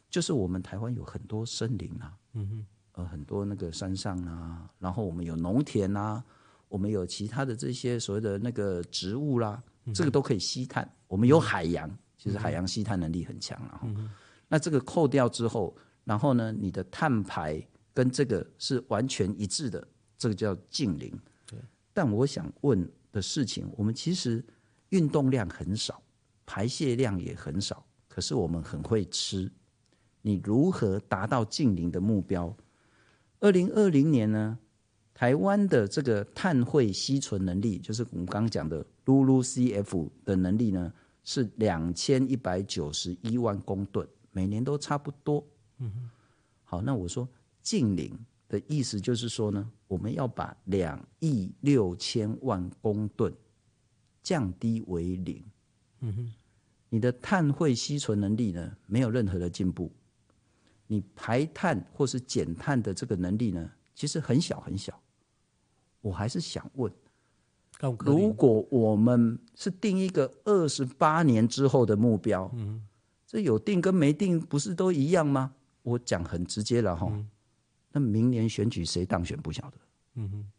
[0.08, 6.22] 就是我们台湾有很多森林啊，嗯哼，呃很多那个山上啊，然后我们有农田啊，
[6.68, 9.62] 我们有其他的这些所谓的那个植物啦，
[9.94, 13.80] 这个都可以吸碳，我们有海洋，其实海洋吸碳能力很强啊。
[14.48, 17.60] 那这个扣掉之后，然后呢，你的碳排
[17.92, 21.10] 跟这个是完全一致的，这个叫净零。
[21.46, 21.58] 对。
[21.92, 24.44] 但我想问的事情，我们其实
[24.90, 26.00] 运动量很少，
[26.46, 29.50] 排泄量也很少，可是我们很会吃。
[30.22, 32.54] 你如何达到净零的目标？
[33.44, 34.58] 二零二零年呢，
[35.12, 40.90] 台湾的这个碳汇吸存能力，就是我们刚刚讲的 LULUCF 的能力呢，
[41.24, 44.08] 是两千一百九十一万公吨。
[44.32, 46.10] 每年都差不多，嗯哼，
[46.64, 47.28] 好，那我说
[47.60, 53.30] 近零的意思就是说呢，我们要把两亿六千万公吨
[54.22, 55.44] 降低为零，
[56.00, 56.32] 嗯哼，
[56.88, 59.92] 你的碳汇吸存能力呢，没有任何的进步，
[60.86, 64.98] 你排碳或是减碳的这个能力呢，其实很小很小。
[66.00, 66.92] 我还是想问，
[68.00, 72.86] 如果我们是定一个二十八年之后的目标，嗯。
[73.26, 75.52] 这有定跟没定不是都一样吗？
[75.82, 77.08] 我讲很直接了哈。
[77.10, 77.28] 嗯、
[77.90, 79.78] 那明年选举谁当选不晓得。
[80.14, 80.50] 嗯哼。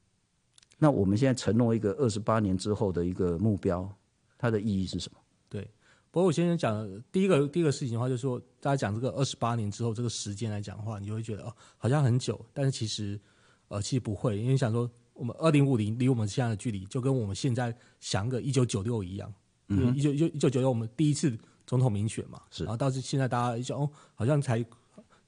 [0.78, 3.90] 那我们现在承诺一个二十八年之后的一个目标，
[4.38, 5.18] 它的意义是什么？
[5.48, 5.70] 对。
[6.16, 13.20] 不过我先讲第一个第一个事情的话，就是说大家讲这个二十八年之后这个时间来讲的话，你就会觉得哦，好像很久，但是其实
[13.68, 19.34] 呃其实不会，因为想说我们二零五零离我们现在的距离就跟我们现在想个一九九六一样。
[19.68, 19.94] 嗯。
[19.94, 21.38] 一九一九一九九六我们第一次。
[21.68, 24.64] 总统民选嘛，是，然后到现在大家一想哦，好像才，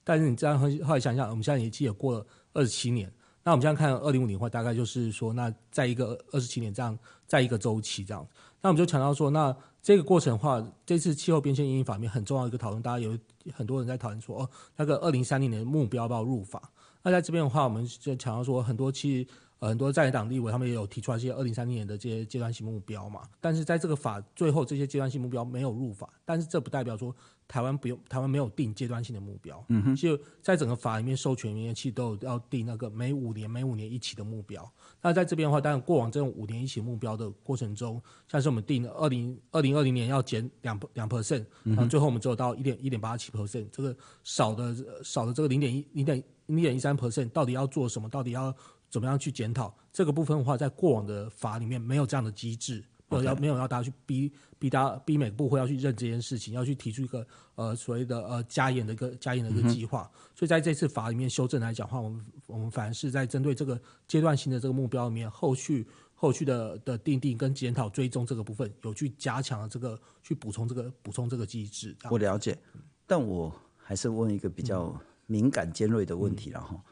[0.04, 6.96] 但是你这样后后来想想，我们现在也其实也过了二十七年，那我们现在看二零五零的话，大概就是说，那在一个二十七年这样，
[7.26, 8.24] 在一个周期这样，
[8.62, 13.16] 那我们就强调说，那这个过程的话，这次气候变迁因应法面很重要一个讨论，大家有
[13.52, 16.70] 很多人在讨论说，哦，那个二零三零年目标要不要入法？
[17.02, 19.26] 那在这边的话，我们就强调说，很多其实。
[19.60, 27.12] 呃，很多在野党立委他们也有提出来一些二零三零年的这些阶段性目标嘛，但是在这个法最后这些阶段性目标没有入法，但是这不代表说
[27.48, 29.64] 台湾不用，台湾没有定阶段性的目标。
[29.66, 34.72] 嗯哼，就在整个法里面授权里面，其实都有要定那个每五年每五年一起的目标。
[35.02, 48.08] 那在这边的话，当然过往这种五年一起目标的过程中，像是我们定了二零二零二零年要减两两 percent，然后最后我们只有到一点一点八七 percent，这个少的少的这个零点一零点零点一三 percent，到底要做什么？
[48.08, 48.54] 到底要？
[48.90, 60.10] 怎么样去检讨这个部分的话，在过往的法里面没有这样的机制，要要没有要大家去逼逼大家逼每个部会要去认这件事情，要去提出一个呃所谓的呃加严的一个加严的一个计划。
[60.14, 71.94] 嗯、所以在这次法里面修正来讲的话，我们我们反而是在针对这个阶段性的这个目标里面，后续后续的的定定跟检讨追踪这个部分，有去加强了这个去补充这个补充这个机制。
[72.10, 72.58] 我了解，
[73.06, 76.74] 但我还是问一个比较敏感尖锐的问题了哈。
[76.74, 76.82] 嗯、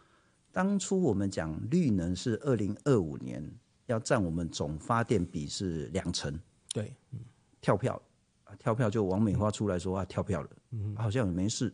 [0.52, 3.44] 当初我们讲绿能是二零二五年。
[3.86, 6.36] 要占我们总发电比是两成，
[6.72, 7.20] 对，嗯、
[7.60, 8.02] 跳票
[8.42, 11.72] 啊，跳票就王美花出来说啊，跳票了，嗯，好像也没事。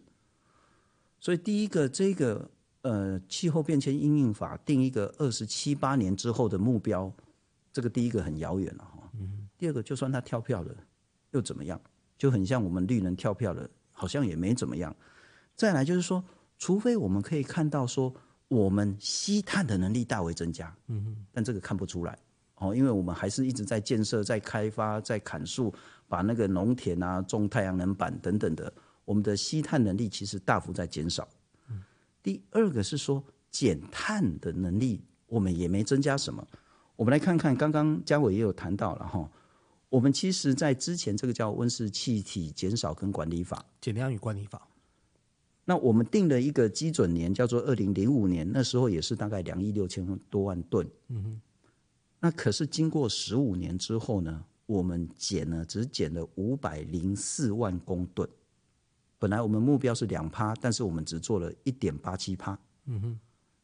[1.19, 2.51] 所以第一个，这个
[2.83, 7.11] 呃气候变迁因应法定一个二十七八年之后的目标，
[7.73, 9.11] 这个第一个很遥远了哈。
[9.19, 10.77] 嗯，第二个，就算他跳票了，
[11.31, 11.81] 又怎么样？
[12.19, 14.95] 就很像我们绿能跳票了，好像也没怎么样。
[15.57, 16.23] 再来就是说，
[16.63, 18.15] 除非我们可以看到说。
[18.49, 22.19] 我们吸碳的能力大为增加，嗯哼，但这个看不出来
[22.57, 25.73] 哦，因为我们还是一直在建设、在开发、在砍树，
[26.07, 28.71] 把那个农田啊种太阳能板等等的，
[29.07, 31.27] 我们的吸碳能力其实大幅在减少。
[31.71, 31.83] 嗯，
[32.23, 36.47] 第二个是说减碳的能力，我们也没增加什么。
[36.95, 39.27] 我们来看看，刚刚嘉伟也有谈到了哈，
[39.89, 44.69] 我们其实在之前这个叫温室气体减少跟管理法，减量与管理法。
[45.65, 50.85] 那我们定了一个基准年，叫做二零零五年，那时候也是大概两亿六千多万吨。
[51.09, 51.41] 嗯哼。
[52.19, 58.29] 那可是经过十五年之后呢，我们减了，只减了五百零四万公吨。
[59.21, 62.59] 本来我们目标是两趴，但是我们只做了一点八七趴。
[62.87, 63.21] 嗯哼。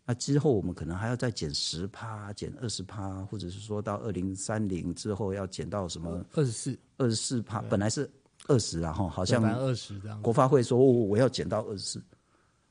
[0.06, 8.08] 那之后我们可能还要再减十趴，减二十趴，或者是说到二零三零之后要减到什么二十四二十四趴，本来是。
[8.46, 10.22] 二十，然后好像二十这样。
[10.22, 12.02] 国发会说，我要减到二十四。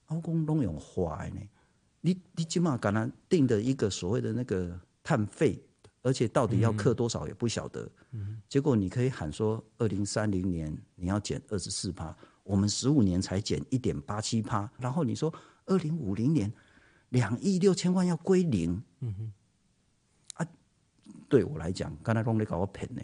[0.07, 1.41] 我讲拢用花呢，
[2.01, 5.61] 你你起码敢那定的一个所谓的那个碳费，
[6.01, 7.87] 而且到底要克多少也不晓得。
[8.11, 8.41] 嗯。
[8.47, 14.71] 结果你可以喊说，二零三零年你要减二十四趴，我们十五年才减一点八七趴。
[14.79, 15.31] 然后你说
[15.65, 16.51] 二零五零年
[17.09, 18.81] 两亿六千万要归零。
[19.01, 19.33] 嗯哼。
[20.35, 20.47] 啊，
[21.27, 23.01] 对我来讲，刚才拢在搞我骗呢。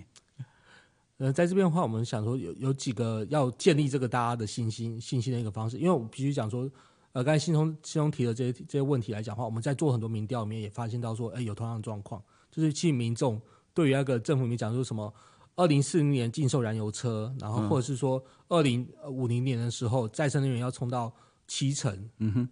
[1.18, 6.70] 呃，在这边的话，我们想说有有几个要建立这个大家的信心信心的一个方式，因为我必须讲说，
[7.12, 12.22] 呃，刚才信通信通提的这些这些问题来讲的话，我们在做很多民调里面也发现到说，哎，有同样的状况，
[12.52, 13.40] 就是其实民众
[13.74, 15.14] 对于那个政府里面讲说什么
[15.56, 21.14] 二零四零年禁售燃油车，然后或者是说二零五零年的时候再生能源要冲到
[21.48, 22.50] 七成，嗯哼。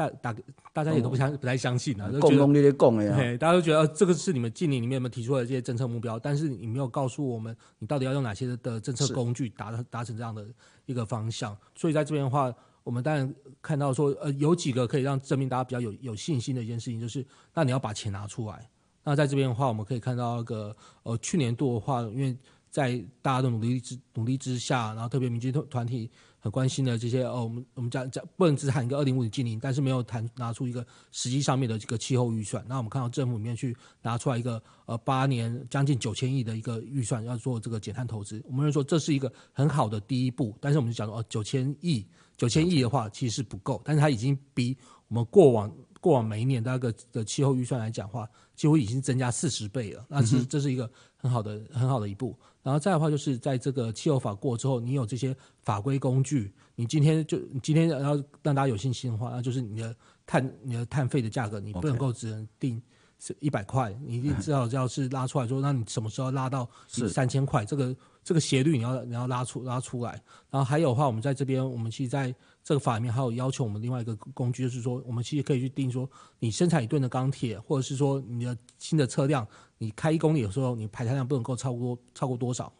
[0.00, 0.36] 大大
[0.72, 10.46] 大家也都不相不太相信啊，都觉得大家都觉得这个是你们近年里面有没有提出的这些政策目标，但是你没有告诉我们你到底要用哪些的政策工具达达成这样的
[10.86, 11.54] 一个方向。
[11.74, 12.50] 所以在这边的话，
[12.82, 18.66] 我们当然看到说，呃，有几个可以让证明大家比较有有信心的一件事情，就是那你要把钱拿出来。
[19.04, 22.34] 那在这边的话，我们可以看到那个呃去年度的话，因为
[22.70, 26.10] 在大家的努力之努力之下，然后特别民间团团体。
[26.40, 32.64] 很关心的这些哦，我们我们讲讲不能只喊一个二零五零净零，但是没有谈拿出一个实际上面的这个气候预算。
[32.66, 40.56] 那我们看到政府里面去拿出来一个呃八年将近九千亿的一个预算要做这个减碳投资，我们认为说这是一个很好的第一步。
[40.60, 44.76] 但是我们就讲说哦，九千亿九千亿的话其实是不够，但是它已经比
[45.08, 48.26] 我们过往过往每一年的那个的气候预算来讲的话，
[48.56, 50.06] 几乎已经增加四十倍了。
[50.08, 52.34] 那是这是一个很好的很好的一步。
[52.62, 57.98] 然后再的话，就是在这个气候法过之后，你有这些法规工具，你今天就你今天要
[58.42, 59.96] 让大家有信心的话，那就是你的
[60.26, 62.80] 碳你的碳费的价格，你不能够只能定
[63.18, 67.64] 是一百块，你一定至少要是拉出来说，那你什么时候拉到三千块？
[67.64, 70.12] 这个这个斜率你要你要拉出拉出来。
[70.50, 79.46] 然后还有的话，我们在这边，我们其实在这个法里面还有要求我们另外一个工具，就是说我们其实可以去定说，你生产一吨的钢铁，或者是说你的新的车辆。
[79.82, 82.70] 你开一公里的时候，你排碳量不能够超过超过多少？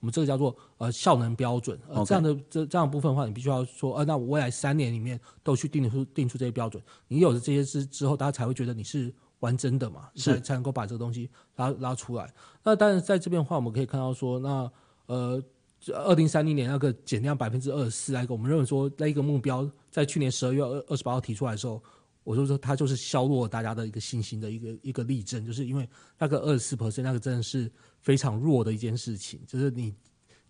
[0.00, 1.78] 我们这个叫做呃效能标准。
[1.88, 6.82] 呃，这样的这这样的部分的话，你必须要说，呃，那我未来三年里面都去定出定出这些标准。
[7.06, 12.32] 你有了这些之之后，大家才会觉得你是玩真的嘛，是才才能够把这个东西拉拉出来。
[12.62, 14.72] 那当然在这边的话，我们可以看到说，那
[15.06, 15.42] 呃，
[15.88, 21.82] 二零三零年那个减量百分之二十四，来个我们认为说那一个目标，在去年十二月二二十八号提出来的时候。
[22.22, 25.88] 我就说，它就是削弱大家的一个信心的一个一个例证，就是因为
[26.18, 27.68] 那个二十四 percent，那个真的是
[28.02, 29.40] 非常弱的一件事情。
[29.46, 29.92] 就是你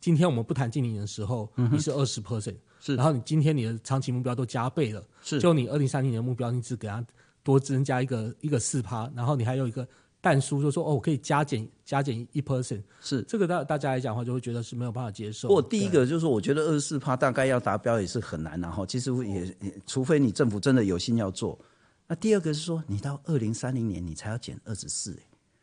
[0.00, 7.02] 今天我们不谈净零的时候，嗯、你是二十 percent，是，然后你今天你的长期目标都加倍了，是，就你二零三零年的目标，你只给它
[7.42, 9.86] 多增加一个一个四趴，然后你还有一个。
[10.22, 15.48] 但书就说哦，我可以加减加减一 percent，是这个大大家来讲的话，就会觉得是没有办法接受。
[15.48, 21.58] 不过第一个就是说，我觉得二十四趴大概要达标也是很难，然后其实也，也除非你政府真的有心要做。
[22.06, 25.18] 那第二个是说，你到二零三零年你才要减二十四，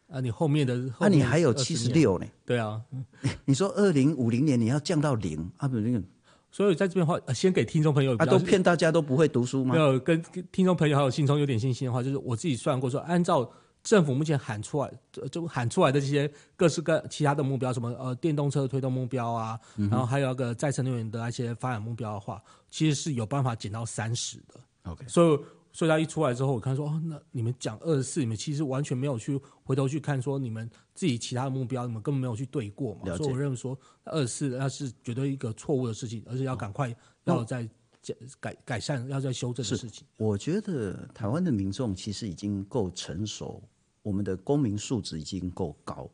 [0.10, 2.26] 啊，你后面的，那、啊、你还有七十六呢？
[2.44, 2.82] 对啊，
[3.46, 5.68] 你说二零五零年你要降到零啊？
[5.68, 6.02] 不，那个，
[6.52, 9.76] 所以在这边的话，先给听众朋友，啊，都骗大家都不会读书吗？
[9.76, 10.22] 没有，跟
[10.52, 13.50] 听众朋友还有信中有点信心的话，就是我自己算过说，按照
[13.84, 14.92] 政府目前喊出来，
[15.32, 24.60] 就喊出来的这些各式各其他的目标，什么呃电动车推动目标啊，嗯、然后还有那个再生能源的那些发展目标的话，其实是有办法减到三十的。
[24.84, 25.40] OK，所以。
[25.78, 33.16] 所以他一出来之后，我看说哦，那你们讲二十四，你们其实完全没有去回头去看说你们自己其他的目标，你们根本没有去对过嘛。
[33.16, 36.92] 所以我认为说二十四那是绝对一个错误的事情，而且要赶快
[37.26, 37.70] 要再
[38.40, 40.04] 改改善，要再修正的事情。
[40.18, 43.62] 我觉得台湾的民众其实已经够成熟，
[44.02, 46.10] 我们的公民素质已经够高，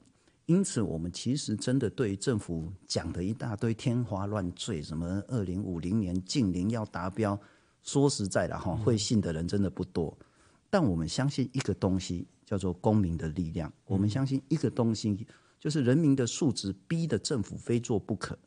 [0.46, 7.40] 因此我们其实真的对政府讲的一大堆天花乱坠，什么二零五零年净零要达标。
[7.84, 10.26] 说实在的哈，会信的人真的不多，嗯、
[10.70, 13.70] 但我们相信一个东西叫做公民的力量。
[13.70, 15.28] 嗯、我们相信一个东西，
[15.60, 18.38] 就是人民的素质逼得政府非做不可。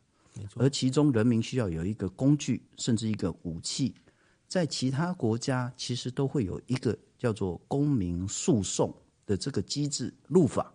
[0.57, 3.95] 而其中人民需要有一个工具，甚至一个武器。
[4.49, 10.73] 在其他国家，其实都会有一个叫做公民诉讼的这个机制入法。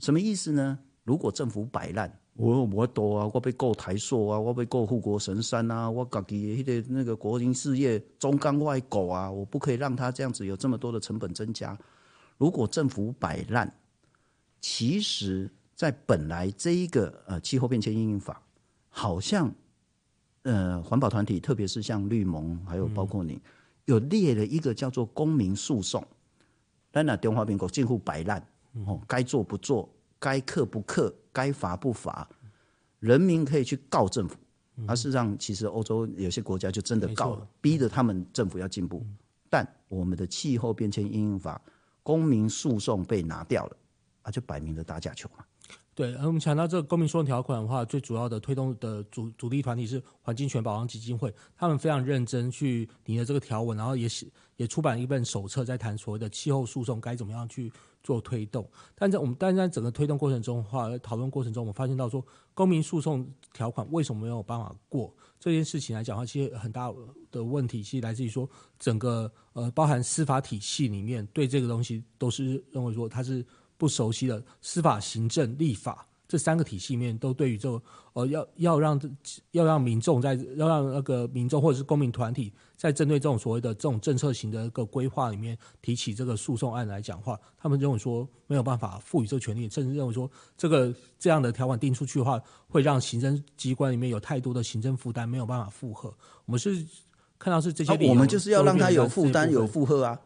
[0.00, 0.78] 什么意思呢？
[1.04, 2.20] 如果政府摆烂。
[2.40, 11.78] 我我多啊，我被告台塑啊，我被告护国神山啊，我自己的那个国营事业中钢外狗啊，我不可以让他这样子有这么多的成本增加。
[12.38, 13.70] 如果政府摆烂，
[14.58, 18.40] 其实在本来这一个呃气候变迁应用法，
[18.88, 19.52] 好像
[20.44, 23.42] 呃环保团体，特别是像绿盟，还有包括你，嗯、
[23.84, 26.02] 有列了一个叫做公民诉讼。
[26.90, 28.42] 但那中华民国近乎摆烂
[28.86, 29.86] 哦，该做不做。
[30.18, 32.28] 该克不课，该罚不罚，
[32.98, 34.36] 人民可以去告政府，
[34.86, 39.04] 而事实上，其实欧洲有些国家就真的告了，逼着他们政府要进步。
[39.48, 41.60] 但我们的气候变迁应用法，
[42.02, 43.76] 公民诉讼被拿掉了，
[44.22, 45.44] 啊，就摆明了打假球嘛。
[46.00, 54.26] 对，而我们强调这个公民诉讼条款的话，最主要的推动的主主力团体是环境权保障基金会，他们非常认真去拟了这个条文，然后也写
[54.56, 57.70] 也出版一本手册，在谈所谓的气候诉讼该怎么样去
[58.02, 58.66] 做推动。
[58.94, 62.24] 但在我们但在整个推动过程中的话，讨论过程中，我们发现到说，
[62.54, 66.90] 公民诉讼条款为什么没有办法过这件事情来讲的话，其实很大
[67.30, 68.48] 的问题其实来自于说，
[68.78, 73.44] 整个呃包含司法体系里面对这个东西都是认为说它是。
[73.80, 79.00] 不熟悉的司法、行政、立法这三个体系里面，都对于这个呃，要要让
[79.52, 96.12] 要让民众在要让那个民众或者是公民团体在针对这种所谓的这种政策型的一个规划里面提起这个诉讼案来讲话，他们认为说没有办法赋予这个权利，甚至认为说这个这样的条款定出去的话，会让行政机关里面有太多的行政负担，没有办法负荷。
[96.44, 96.84] 我们是
[97.38, 100.20] 看到是这些、啊，我们就是要让他有负担有负荷啊。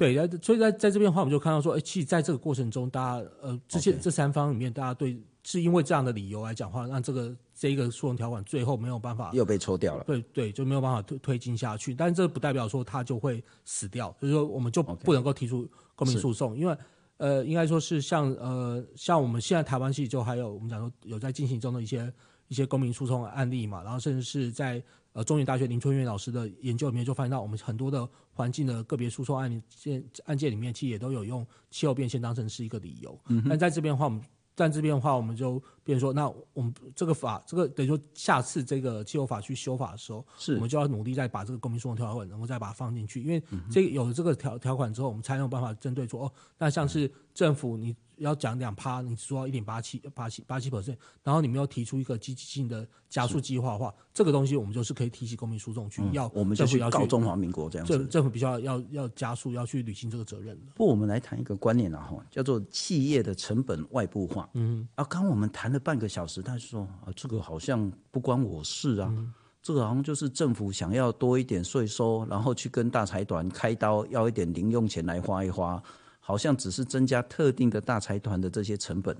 [0.00, 10.04] 对，所以在在这边的话，我们就看到说，哎，其实在这个过程中，大家呃，这些.这三方里面，大家对是因为这样的理由来讲话，让这个这一个诉讼条款最后没有办法又被抽掉了。
[10.04, 11.94] 对对，就没有办法推推进下去。
[11.94, 16.74] 但是这不代表说它就会死掉，就是说我们就不能够提出公民诉讼.因为
[17.18, 22.10] 呃，应该说是像呃，像我们现在台湾系就还有我们讲说有在进行中的一些
[22.50, 24.82] 一些公民诉讼案例嘛，然后甚至是在。
[25.12, 33.20] 呃，中原大学林春月老师的研究里面就发现到，我们很多的环境的个别诉讼案件案件里面，其实也都有用气候变迁当成是一个理由。
[33.26, 34.22] 嗯，但在这边的话，我们
[34.54, 47.94] 在这边的话，我们就变成说，那我们这个法，这个等于说下次这个气候法去修法的时候，是我们就要努力再把这个公民诉讼条款能够再把它放进去，因为这个有了这个条条款之后，我们才有办法针对说，哦，那像是政府你。
[48.20, 57.96] 要讲两趴，你说一点八七八七八七 percent，然后你们要提出一个积极性的加速计划的话，这个东西我们就是可以提起公民诉讼去要，嗯，我们就去告中华民国这样子。
[57.96, 60.72] 政政府必须要要要加速要去履行这个责任的。
[60.74, 64.46] 不，我们来谈一个观念啊，哈，叫做企业的成本外部化。
[64.52, 75.82] 嗯，啊，刚我们谈了半个小时，他说啊，这个好像不关我事啊，嗯，这个好像就是政府想要多一点税收，然后去跟大财团开刀，要一点零用钱来花一花。
[76.22, 79.16] 好像只是增加特定的大财团的这些成本，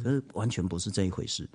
[0.00, 1.48] 可是完全不是这一回事。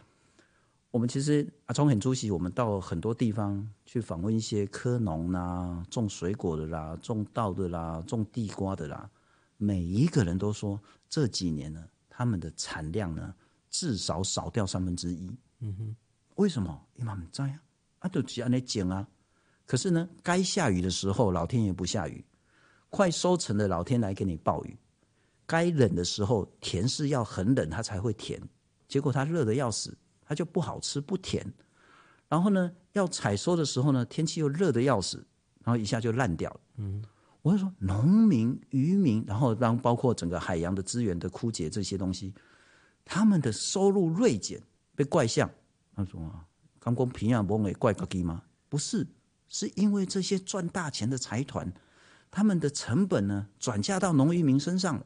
[0.91, 9.09] 我们其实啊，从很出席，我们到很多地方去访问一些科农啦、种水果的啦、种稻的啦、种地瓜的啦，
[9.55, 10.77] 每一个人都说
[11.07, 13.33] 这几年呢，他们的产量呢
[13.69, 15.35] 至少少掉三分之一。
[15.59, 15.95] 嗯哼，
[16.35, 16.81] 为什么？
[16.95, 17.61] 因为他们在啊，
[17.99, 19.07] 啊都只要来捡啊。
[19.65, 22.23] 可是呢，该下雨的时候老天爷不下雨，
[22.89, 24.77] 快收成的老天来给你暴雨。
[25.45, 28.41] 该冷的时候，甜是要很冷它才会甜，
[28.87, 31.45] 结果它热的要死，它就不好吃不甜。
[32.29, 35.25] 然后呢，要采收的时候呢，天气又热的要死，
[35.63, 36.59] 然后一下就烂掉了。
[36.75, 37.01] 嗯，
[37.41, 42.33] 我会说，农民、渔民，然后让包括整个海洋的资源的枯竭这些东西，
[43.07, 44.61] 他们的收入锐减，
[44.95, 45.49] 被怪象。
[45.95, 46.45] 他说啊，
[46.79, 48.43] 刚公平阳不会怪个鸡吗？
[48.69, 49.07] 不是，
[49.47, 51.73] 是因为这些赚大钱的财团，
[52.29, 55.05] 他们的成本呢转嫁到农渔民身上了。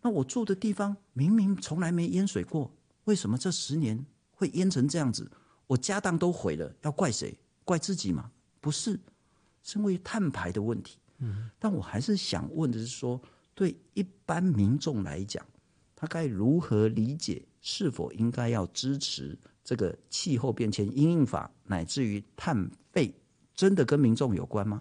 [0.00, 2.72] 那我住的地方明明从来没淹水过，
[3.04, 5.30] 为什么这十年会淹成这样子？
[5.66, 7.38] 我家当都毁了，要怪谁？
[7.64, 8.30] 怪自己吗？
[8.60, 8.98] 不是，
[9.62, 10.98] 是因为碳排的问题。
[11.18, 13.20] 嗯，但我还是想问的是说，
[13.54, 15.44] 对一般民众来讲，
[16.00, 17.42] 他该如何理解？
[17.60, 23.12] 是否应该要支持这个气候变迁因应法，乃至于碳费，
[23.52, 24.80] 真的跟民众有关吗？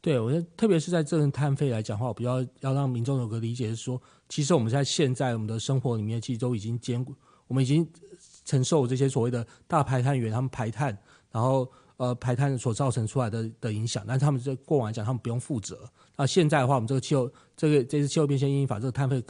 [0.00, 7.14] 对，我觉得特别是在这个碳费来讲的话，我比较要让民众有个理解是说，其实我们在现在我们的生活里面，其实都已经兼顾，
[7.46, 7.88] 我们已经
[8.44, 10.98] 承受这些所谓的大排碳源他们排碳，
[11.30, 11.70] 然后。
[12.00, 15.86] 呃，排碳所造成出来的的影响，但是他们在过往来讲，他们不用负责。
[16.16, 19.22] 那现在的话，我们这个气候，这个这次气候变迁因应法这个碳费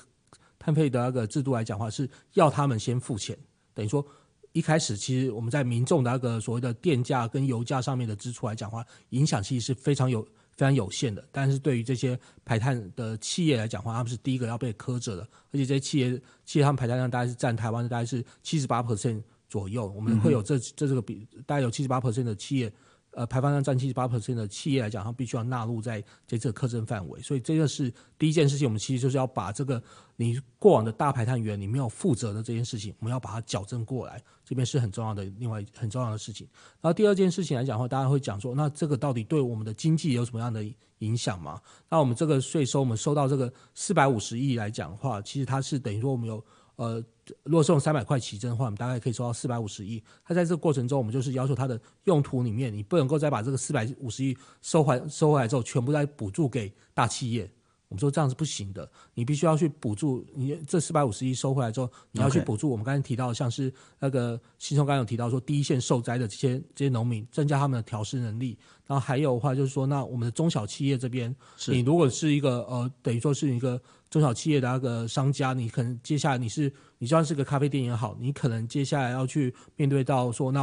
[0.60, 3.36] 碳费的那个制度来讲话，是要他们先付钱。
[3.74, 4.06] 等于说，
[4.52, 11.26] 一开始其实我们在民众的那个所谓的电价跟油价上面的支出来讲话，影响其实是非常有非常有限的。
[11.32, 15.22] 但是对于这些排碳的企业来讲话，他们是第一个要被苛责的。
[15.22, 19.20] 而且这些企业企业他们排碳量大概是占台湾的大概是七十八 percent。
[19.48, 22.72] 左右，我们会有这这这个比大概有七十八 percent 的企业，
[23.12, 27.20] 呃，排放量占七十八 percent 的企业来讲，它必须要纳入在这次的课征范围。
[27.20, 29.82] 所以这个是第一件事情，我们其实就是要把这个
[30.14, 36.46] 你过往的大排碳源你没有负责的这件事情，我们要把它矫正过来，这边是很重要的，另外很重要的事情。
[36.80, 40.64] 然后第二件事情来讲的话，大家会讲说，那这个到底对我们的经济有什么样的
[40.98, 41.60] 影响吗？
[41.88, 46.42] 那我们这个税收，我们收到这个四百五十亿来讲的话，其实它是等于说我们有。
[46.80, 47.04] 呃，
[47.42, 50.02] 如果是用三百块起征的话，我们大概可以收到四百五十亿。
[50.24, 57.50] 它在这个过程中，我们就是要求它的用途里面，你不能够再把这个四百五十亿收回收回来之后，全部再补助给大企业。
[57.90, 68.56] 我们说这样是不行的，你必须要去补助你这四百五十亿收回来之后，你要去补助我们刚才提到，像是那个新松刚刚有提到说，第一线受灾的这些这些农民，增加他们的调试能力。
[68.86, 71.34] 然后还有的话就是说，那我们的中小企业这边，
[71.66, 80.60] 你如果是一个呃，等于说是一个中小企业的那个商家，你可能接下来你是你就算是个咖啡店也好，你可能接下来要去面对到说那。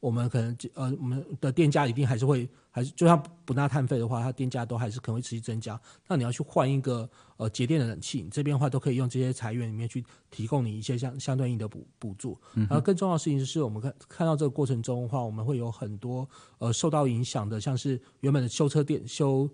[0.00, 5.80] 我们可能呃，我们的电价一定还是会，还是就算不纳碳费的话，它电价都还是可能会持续增加。
[6.06, 12.38] 那你要去换一个呃节电的冷气，你这边的话都可以用这些财源里面去提供你一些相相对应的补补助。
[12.54, 16.28] 然后更重要的事情是我们看看到这个过程中的话，我们会有很多
[16.58, 19.48] 呃受到影响的，像是原本的修车店修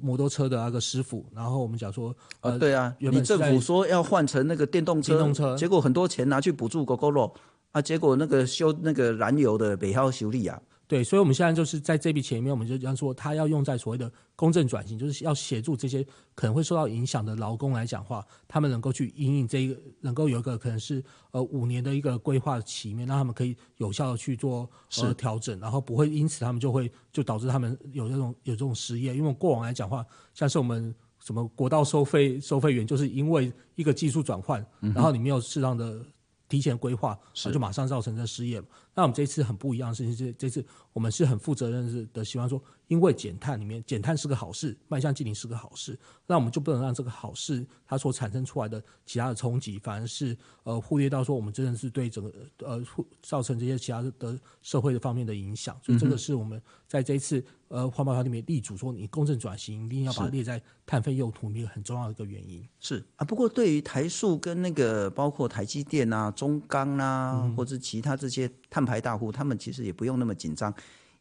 [0.00, 7.32] 摩托车的那个师傅，然后我们讲说呃，对啊，原本政府说要换成那个电动车，电动车，结果很多钱拿去补助 Gogoro。
[7.70, 10.58] 啊，结果那个修那个燃油的北号修理啊，
[10.88, 16.02] 对，所以我们现在就是在这笔钱里面，我们就这样说，他要用在所谓的公正转型，就是要协助这些
[16.34, 24.66] 可能会受到影响的劳工来讲话，他们能够去引领这一个，能够有一个可能是呃五年的一个规划期面，让他们可以有效的去做
[25.02, 36.02] 呃调整，然后不会因此他们就会就导致他们有这种有这种失业，因为过往来讲话，像是我们什么国道收费收费员，就是因为一个技术转换，然后你没有适当的。
[36.50, 38.58] 提前规划，就马上造成这失业。
[38.98, 45.96] 那我们这次很不一样的事情是，这次我们是很负责任的，希望说，因为减碳里面减碳是个好事，迈向净零是个好事，
[46.26, 52.32] 那我们就不能让这个好事它所产生出来的其他的冲击，反而是呃忽略到说我们真的是对整个
[52.66, 52.82] 呃
[53.22, 55.78] 造成这些其他的社会的方面的影响。
[55.80, 62.66] 所以这个是我们在这一次呃环保法里面立主说，你公正转型一定要把它列在碳费用途里面很重要的一个原因。
[62.80, 70.72] 是啊，不过对于台塑跟那个包括台积电啊、中钢啊，嗯、或者其他这些碳排大户，他们其实也不用那么紧张。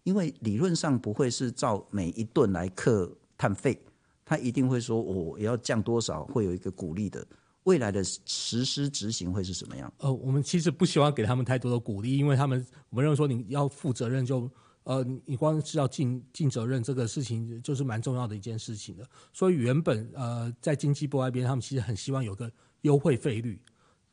[0.04, 3.78] 因为理论上不会是照每一吨来克碳费，
[4.24, 7.26] 他一定会说我要降多少，会有一个鼓励的。
[7.64, 9.92] 未来的实施执行会是什么样？
[9.98, 14.50] 呃，我们其实不希望给他们太多的鼓励，因为他们我们认为说你要负责任就
[14.84, 19.06] 呃，你光是要尽尽责任这个事情就是蛮重要的一件事情的。
[19.34, 22.50] 所以原本呃在经济部那边，他们其实很希望有个
[22.84, 23.62] 优惠费率。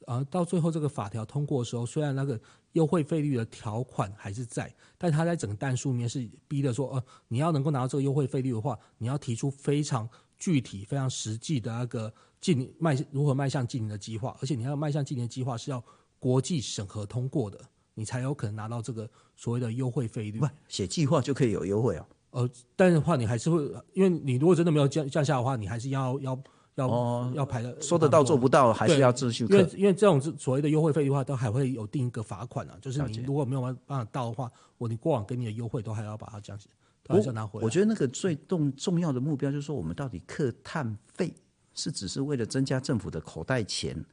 [0.06, 2.38] 呃，到最后这个法条通过的时候，虽然那个
[2.72, 15.82] 优惠费率的条款还是在，但他在整个但书里面是逼的说，呃，你要能够拿到这个优惠费率的话，你要提出非常具体、非常实际的那个进迈如何迈向进年的计划，而且你要迈向进年的计划是要
[16.18, 17.58] 国际审核通过的，
[17.94, 20.38] 你才有可能拿到这个所谓的优惠费率。
[20.38, 22.06] 不，写计划就可以有优惠啊？
[22.30, 23.62] 呃，但是的话，你还是会，
[23.94, 26.38] 因为你如果真的没有降降下的话，你还是要要。
[26.76, 29.44] 要、哦、要排的，说得到做不到，还是要继续。
[29.44, 32.76] 因为因为这种所谓的优惠费的话，都还会有定一个罚款啊。
[32.80, 36.68] 就是你如果没有办办法到的话，我你过往给你的优惠都还要把它降息，
[37.04, 37.64] 都还是要拿回来。
[37.64, 41.32] 我觉得那个最重重要的目标就是说，我们到底课碳费
[41.74, 44.04] 是只是为了增加政府的口袋钱，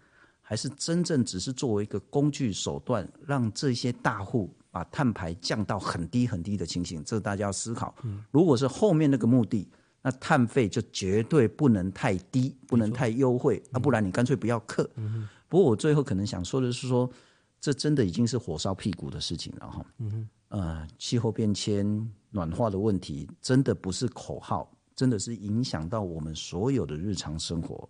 [0.41, 7.03] 还是真正只是作为一个工具手段，让这些大户把碳排降到很低很低的情形？
[7.03, 7.95] 这个大家要思考。
[8.30, 9.68] 如果是后面那个目的，
[10.02, 14.89] 那碳费就绝对不能太低，不能太优惠，啊，不然你干脆不要课。
[15.47, 17.10] 不过我最后可能想说的是说，
[17.60, 19.86] 这真的已经是火烧屁股的事情了哈。
[20.49, 27.88] 呃，气候变迁、暖化的问题，真的不是口号，真的是影响到我们所有的日常生活。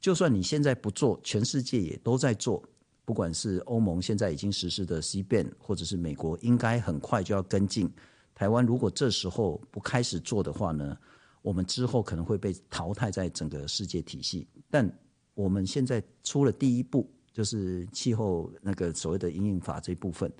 [0.00, 2.62] 就算你现在不做，全世界也都在做。
[3.04, 7.92] 不管是欧盟现在已经实施的 CBAM，或者是美国应该很快就要跟进。
[8.34, 10.96] 台湾如果这时候不开始做的话呢，
[11.42, 14.48] 我们之后可能会被淘汰在整个世界体系。
[14.70, 14.90] 但
[15.34, 20.32] 我们现在出了第一步，就是气候那个所谓的阴影法这一部分。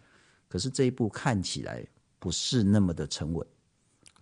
[0.48, 1.86] 可是这一步看起来
[2.18, 3.46] 不是那么的沉稳。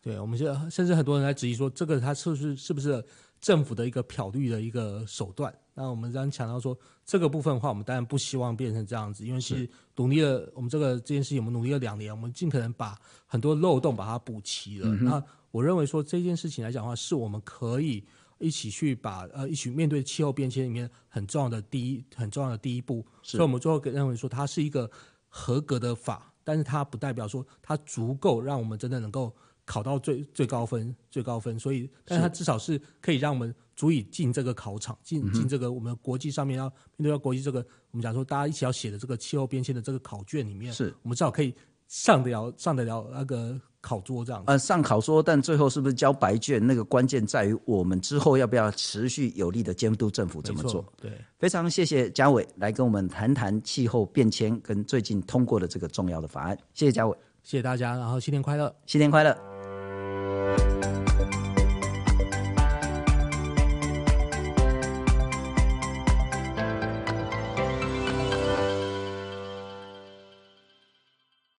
[0.03, 3.05] 对，我们现在甚至很多人在质疑说，这个它是不是是不是？
[3.41, 9.67] 政府的一个漂绿的一个手段，那我们刚刚强调说这个部分的话，我们当然不希望变成这样子，因为其实
[9.97, 14.91] 努力了，我们这个这件事情我们努力了两年，我们尽可能把很多漏洞把它补齐了。
[14.91, 18.05] 嗯、那我认为说这件事情来讲的话，是我们可以
[18.39, 23.05] 一起去把呃一起面对气候变迁里面很重要的第一很重要的第一步。
[23.23, 24.91] 所以我们最后认为说它是一个
[25.29, 29.35] 合格的法，但是它不代表说它足够让我们真的能够。
[29.67, 36.65] 考到最最高分，最高分，所以，但是它至少是可以让我们足以进这个考场，进进这个我们国际上面要
[36.97, 41.55] 面对到国际这个，我们讲说大家一起要写的这个气候变迁的这个考卷里面，是我们至少可以
[41.87, 44.43] 上得了上得了那个考桌这样。
[44.47, 46.65] 呃，上考桌，但最后是不是交白卷？
[46.67, 50.85] 那个关键在于我们之后要不要持续有力的监督政府怎么做。
[51.01, 56.57] 对，非常谢谢嘉伟来跟我们谈谈气候变迁跟最近通过的这个重要的法案。
[56.75, 60.90] 谢谢嘉伟，谢谢大家，然后新年快乐，新年快乐。